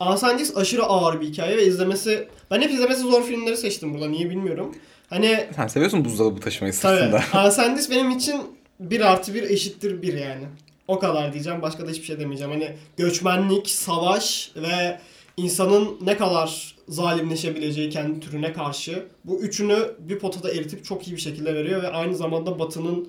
Ansandis 0.00 0.56
aşırı 0.56 0.82
ağır 0.82 1.20
bir 1.20 1.26
hikaye 1.26 1.56
ve 1.56 1.66
izlemesi... 1.66 2.28
Ben 2.50 2.60
hep 2.60 2.70
izlemesi 2.70 3.00
zor 3.00 3.22
filmleri 3.22 3.56
seçtim 3.56 3.94
burada. 3.94 4.08
Niye 4.08 4.30
bilmiyorum. 4.30 4.74
Hani 5.10 5.46
Sen 5.56 5.66
seviyorsun 5.66 6.04
buzdolabı 6.04 6.40
taşımayı 6.40 6.74
tabii 6.74 6.96
sırtında. 6.96 7.22
Ansandis 7.38 7.90
benim 7.90 8.10
için 8.10 8.40
bir 8.80 9.00
artı 9.00 9.34
bir 9.34 9.42
eşittir 9.42 10.02
bir 10.02 10.14
yani. 10.14 10.44
O 10.88 10.98
kadar 10.98 11.32
diyeceğim. 11.32 11.62
Başka 11.62 11.86
da 11.86 11.90
hiçbir 11.90 12.06
şey 12.06 12.18
demeyeceğim. 12.18 12.52
Hani 12.52 12.76
göçmenlik, 12.96 13.70
savaş 13.70 14.50
ve 14.56 15.00
insanın 15.36 15.98
ne 16.00 16.16
kadar 16.16 16.74
zalimleşebileceği 16.88 17.90
kendi 17.90 18.20
türüne 18.20 18.52
karşı 18.52 19.06
bu 19.24 19.40
üçünü 19.40 19.78
bir 19.98 20.18
potada 20.18 20.50
eritip 20.50 20.84
çok 20.84 21.08
iyi 21.08 21.16
bir 21.16 21.20
şekilde 21.20 21.54
veriyor 21.54 21.82
ve 21.82 21.88
aynı 21.88 22.16
zamanda 22.16 22.58
Batı'nın 22.58 23.08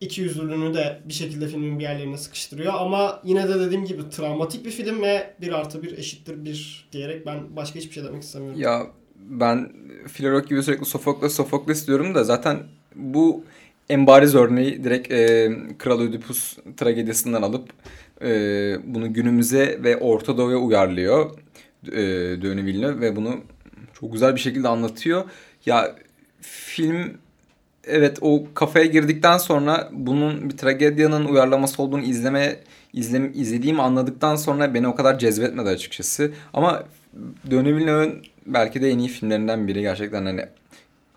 iki 0.00 0.20
yüzlülüğünü 0.20 0.74
de 0.74 1.00
bir 1.04 1.12
şekilde 1.12 1.48
filmin 1.48 1.78
bir 1.78 1.84
yerlerine 1.84 2.18
sıkıştırıyor. 2.18 2.74
Ama 2.76 3.20
yine 3.24 3.48
de 3.48 3.60
dediğim 3.60 3.84
gibi 3.84 4.10
travmatik 4.10 4.64
bir 4.64 4.70
film 4.70 5.02
ve 5.02 5.34
bir 5.40 5.52
artı 5.52 5.82
bir 5.82 5.98
eşittir 5.98 6.44
bir 6.44 6.88
diyerek 6.92 7.26
ben 7.26 7.56
başka 7.56 7.78
hiçbir 7.78 7.92
şey 7.92 8.04
demek 8.04 8.22
istemiyorum. 8.22 8.60
Ya 8.60 8.86
ben 9.16 9.72
Filorok 10.08 10.48
gibi 10.48 10.62
sürekli 10.62 10.84
Sofokles 10.84 11.34
Sofokles 11.34 11.86
diyorum 11.86 12.14
da 12.14 12.24
zaten 12.24 12.58
bu 12.94 13.44
en 13.88 14.06
bariz 14.06 14.34
örneği 14.34 14.84
direkt 14.84 15.12
e, 15.12 15.52
Kral 15.78 16.00
Ödipus 16.00 16.56
tragedisinden 16.76 17.42
alıp 17.42 17.68
e, 18.22 18.28
bunu 18.84 19.12
günümüze 19.12 19.80
ve 19.82 19.96
Orta 19.96 20.38
Doğu'ya 20.38 20.56
uyarlıyor 20.56 21.30
e, 21.88 21.98
Denis 22.42 22.64
Villeneuve 22.64 23.00
ve 23.00 23.16
bunu 23.16 23.40
çok 24.00 24.12
güzel 24.12 24.34
bir 24.34 24.40
şekilde 24.40 24.68
anlatıyor. 24.68 25.24
Ya 25.66 25.96
film 26.40 27.18
evet 27.90 28.18
o 28.20 28.42
kafaya 28.54 28.84
girdikten 28.84 29.38
sonra 29.38 29.88
bunun 29.92 30.50
bir 30.50 30.56
tragedyanın 30.56 31.24
uyarlaması 31.24 31.82
olduğunu 31.82 32.02
izleme 32.02 32.56
izlem, 32.92 33.32
izlediğimi 33.34 33.82
anladıktan 33.82 34.36
sonra 34.36 34.74
beni 34.74 34.88
o 34.88 34.94
kadar 34.94 35.18
cezbetmedi 35.18 35.68
açıkçası. 35.68 36.30
Ama 36.54 36.82
Denis 37.50 37.66
Villeneuve'ın 37.66 38.22
belki 38.46 38.82
de 38.82 38.90
en 38.90 38.98
iyi 38.98 39.08
filmlerinden 39.08 39.68
biri 39.68 39.80
gerçekten 39.80 40.24
hani 40.26 40.44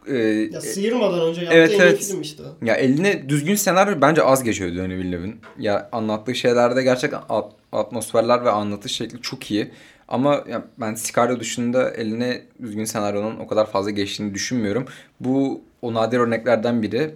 e, 0.07 0.17
Ya 0.51 0.61
sıyırmadan 0.61 1.21
önce 1.21 1.41
yaptığı 1.41 1.57
Evet, 1.57 1.71
en 1.71 1.75
iyi 1.75 1.81
evet. 1.81 2.03
film 2.03 2.21
işte. 2.21 2.43
ya 2.65 2.75
eline 2.75 3.29
düzgün 3.29 3.55
senaryo 3.55 4.01
bence 4.01 4.23
az 4.23 4.43
geçiyor 4.43 4.75
Denis 4.75 4.89
Villeneuve'ın. 5.03 5.35
Ya 5.59 5.89
anlattığı 5.91 6.35
şeylerde 6.35 6.83
gerçekten 6.83 7.21
at- 7.29 7.51
atmosferler 7.71 8.45
ve 8.45 8.49
anlatış 8.49 8.91
şekli 8.91 9.21
çok 9.21 9.51
iyi. 9.51 9.71
Ama 10.07 10.43
ben 10.77 10.93
Sicario 10.95 11.39
dışında 11.39 11.89
eline 11.91 12.41
düzgün 12.61 12.85
senaryonun 12.85 13.39
o 13.39 13.47
kadar 13.47 13.71
fazla 13.71 13.89
geçtiğini 13.91 14.33
düşünmüyorum. 14.33 14.85
Bu 15.19 15.61
o 15.83 15.93
nadir 15.93 16.19
örneklerden 16.19 16.81
biri. 16.81 17.15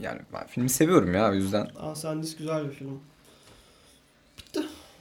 Yani 0.00 0.20
ben 0.32 0.46
filmi 0.46 0.68
seviyorum 0.70 1.14
ya 1.14 1.30
o 1.30 1.34
yüzden. 1.34 1.68
Aa 1.80 1.94
Sandis 1.94 2.36
güzel 2.36 2.68
bir 2.68 2.72
film. 2.72 3.00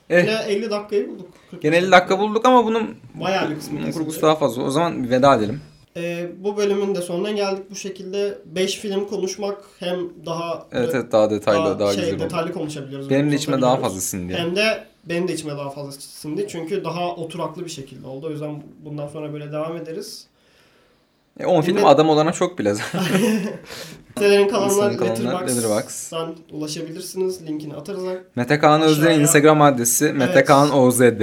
Eh, 0.09 0.23
Yine 0.23 0.43
50 0.47 0.69
dakikayı 0.69 1.09
bulduk. 1.09 1.27
45 1.51 1.61
gene 1.61 1.77
50 1.77 1.91
dakika 1.91 2.19
bulduk 2.19 2.45
ama 2.45 2.65
bunun 2.65 2.95
Bayağı 3.15 3.49
bir 3.49 3.55
kısmı 3.55 3.79
kurgusu 3.79 4.05
kesildi. 4.05 4.21
daha 4.21 4.35
fazla. 4.35 4.63
O 4.63 4.71
zaman 4.71 5.03
bir 5.03 5.09
veda 5.09 5.35
edelim. 5.35 5.61
Ee, 5.97 6.29
bu 6.39 6.57
bölümün 6.57 6.95
de 6.95 7.01
sonuna 7.01 7.31
geldik 7.31 7.63
bu 7.71 7.75
şekilde. 7.75 8.37
5 8.45 8.75
film 8.75 9.07
konuşmak 9.07 9.57
hem 9.79 9.99
daha 10.25 10.67
Evet 10.71 10.95
evet 10.95 11.11
daha 11.11 11.29
detaylı 11.29 11.79
daha, 11.79 11.93
şey, 11.93 12.03
güzel 12.03 12.19
detaylı 12.19 12.53
konuşabiliyoruz. 12.53 13.09
Benim 13.09 13.31
de 13.31 13.35
içime 13.35 13.61
daha 13.61 13.77
fazla 13.77 14.01
sindi. 14.01 14.33
Hem 14.33 14.55
de 14.55 14.83
benim 15.05 15.27
de 15.27 15.33
içime 15.33 15.51
daha 15.57 15.69
fazla 15.69 15.91
sindi. 15.91 16.45
Çünkü 16.49 16.83
daha 16.83 17.15
oturaklı 17.15 17.65
bir 17.65 17.69
şekilde 17.69 18.07
oldu. 18.07 18.27
O 18.27 18.29
yüzden 18.29 18.63
bundan 18.85 19.07
sonra 19.07 19.33
böyle 19.33 19.51
devam 19.51 19.77
ederiz. 19.77 20.27
E, 21.39 21.45
10 21.45 21.61
film 21.61 21.77
Yine- 21.77 21.87
adam 21.87 22.09
olana 22.09 22.31
çok 22.33 22.59
bile 22.59 22.73
zaten. 22.73 23.01
Sitelerin 24.17 24.47
kalanlar 24.49 24.91
Letterboxd'dan 24.91 26.35
ulaşabilirsiniz. 26.51 27.41
Linkini 27.47 27.73
atarız. 27.75 28.03
Mete 28.35 28.59
Kaan 28.59 28.81
Özden'in 28.81 29.19
Instagram 29.19 29.61
adresi 29.61 30.13
Mete 30.13 30.31
Evet. 30.33 30.47
Kaan 30.47 30.73
OZD. 30.73 31.21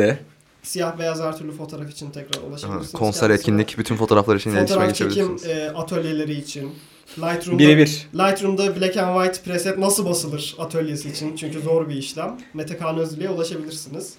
Siyah 0.62 0.98
beyaz 0.98 1.20
her 1.20 1.38
türlü 1.38 1.52
fotoğraf 1.52 1.90
için 1.90 2.10
tekrar 2.10 2.42
ulaşabilirsiniz. 2.42 2.92
Konser, 2.92 3.20
kendisine. 3.28 3.34
etkinlik, 3.34 3.78
bütün 3.78 3.96
fotoğraflar 3.96 4.36
için 4.36 4.50
iletişime 4.50 4.80
Fotoğraf 4.80 4.96
çekim 4.96 5.08
geçebilirsiniz. 5.14 5.56
e, 5.56 5.70
atölyeleri 5.70 6.34
için. 6.34 6.70
Lightroom'da, 7.18 7.58
Birebir. 7.58 8.08
Lightroom'da 8.14 8.80
Black 8.80 8.96
and 8.96 9.22
White 9.24 9.50
preset 9.50 9.78
nasıl 9.78 10.06
basılır 10.06 10.56
atölyesi 10.58 11.10
için. 11.10 11.36
Çünkü 11.36 11.60
zor 11.60 11.88
bir 11.88 11.94
işlem. 11.94 12.38
Mete 12.54 12.76
Kaan 12.76 12.98
Özlü'ye 12.98 13.30
ulaşabilirsiniz. 13.30 14.14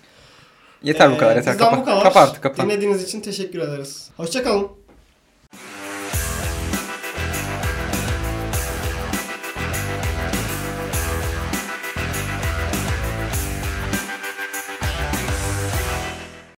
Yeter 0.83 1.11
bu 1.11 1.15
Ee, 1.15 1.17
kadar 1.17 1.35
yeter. 1.35 1.57
Kapa, 1.57 1.77
bu 1.81 1.85
kadar. 1.85 2.03
kapa 2.03 2.19
artık 2.19 2.43
kapa. 2.43 2.63
Dinlediğiniz 2.63 3.03
için 3.03 3.21
teşekkür 3.21 3.59
ederiz. 3.59 4.09
Hoşçakalın. 4.17 4.67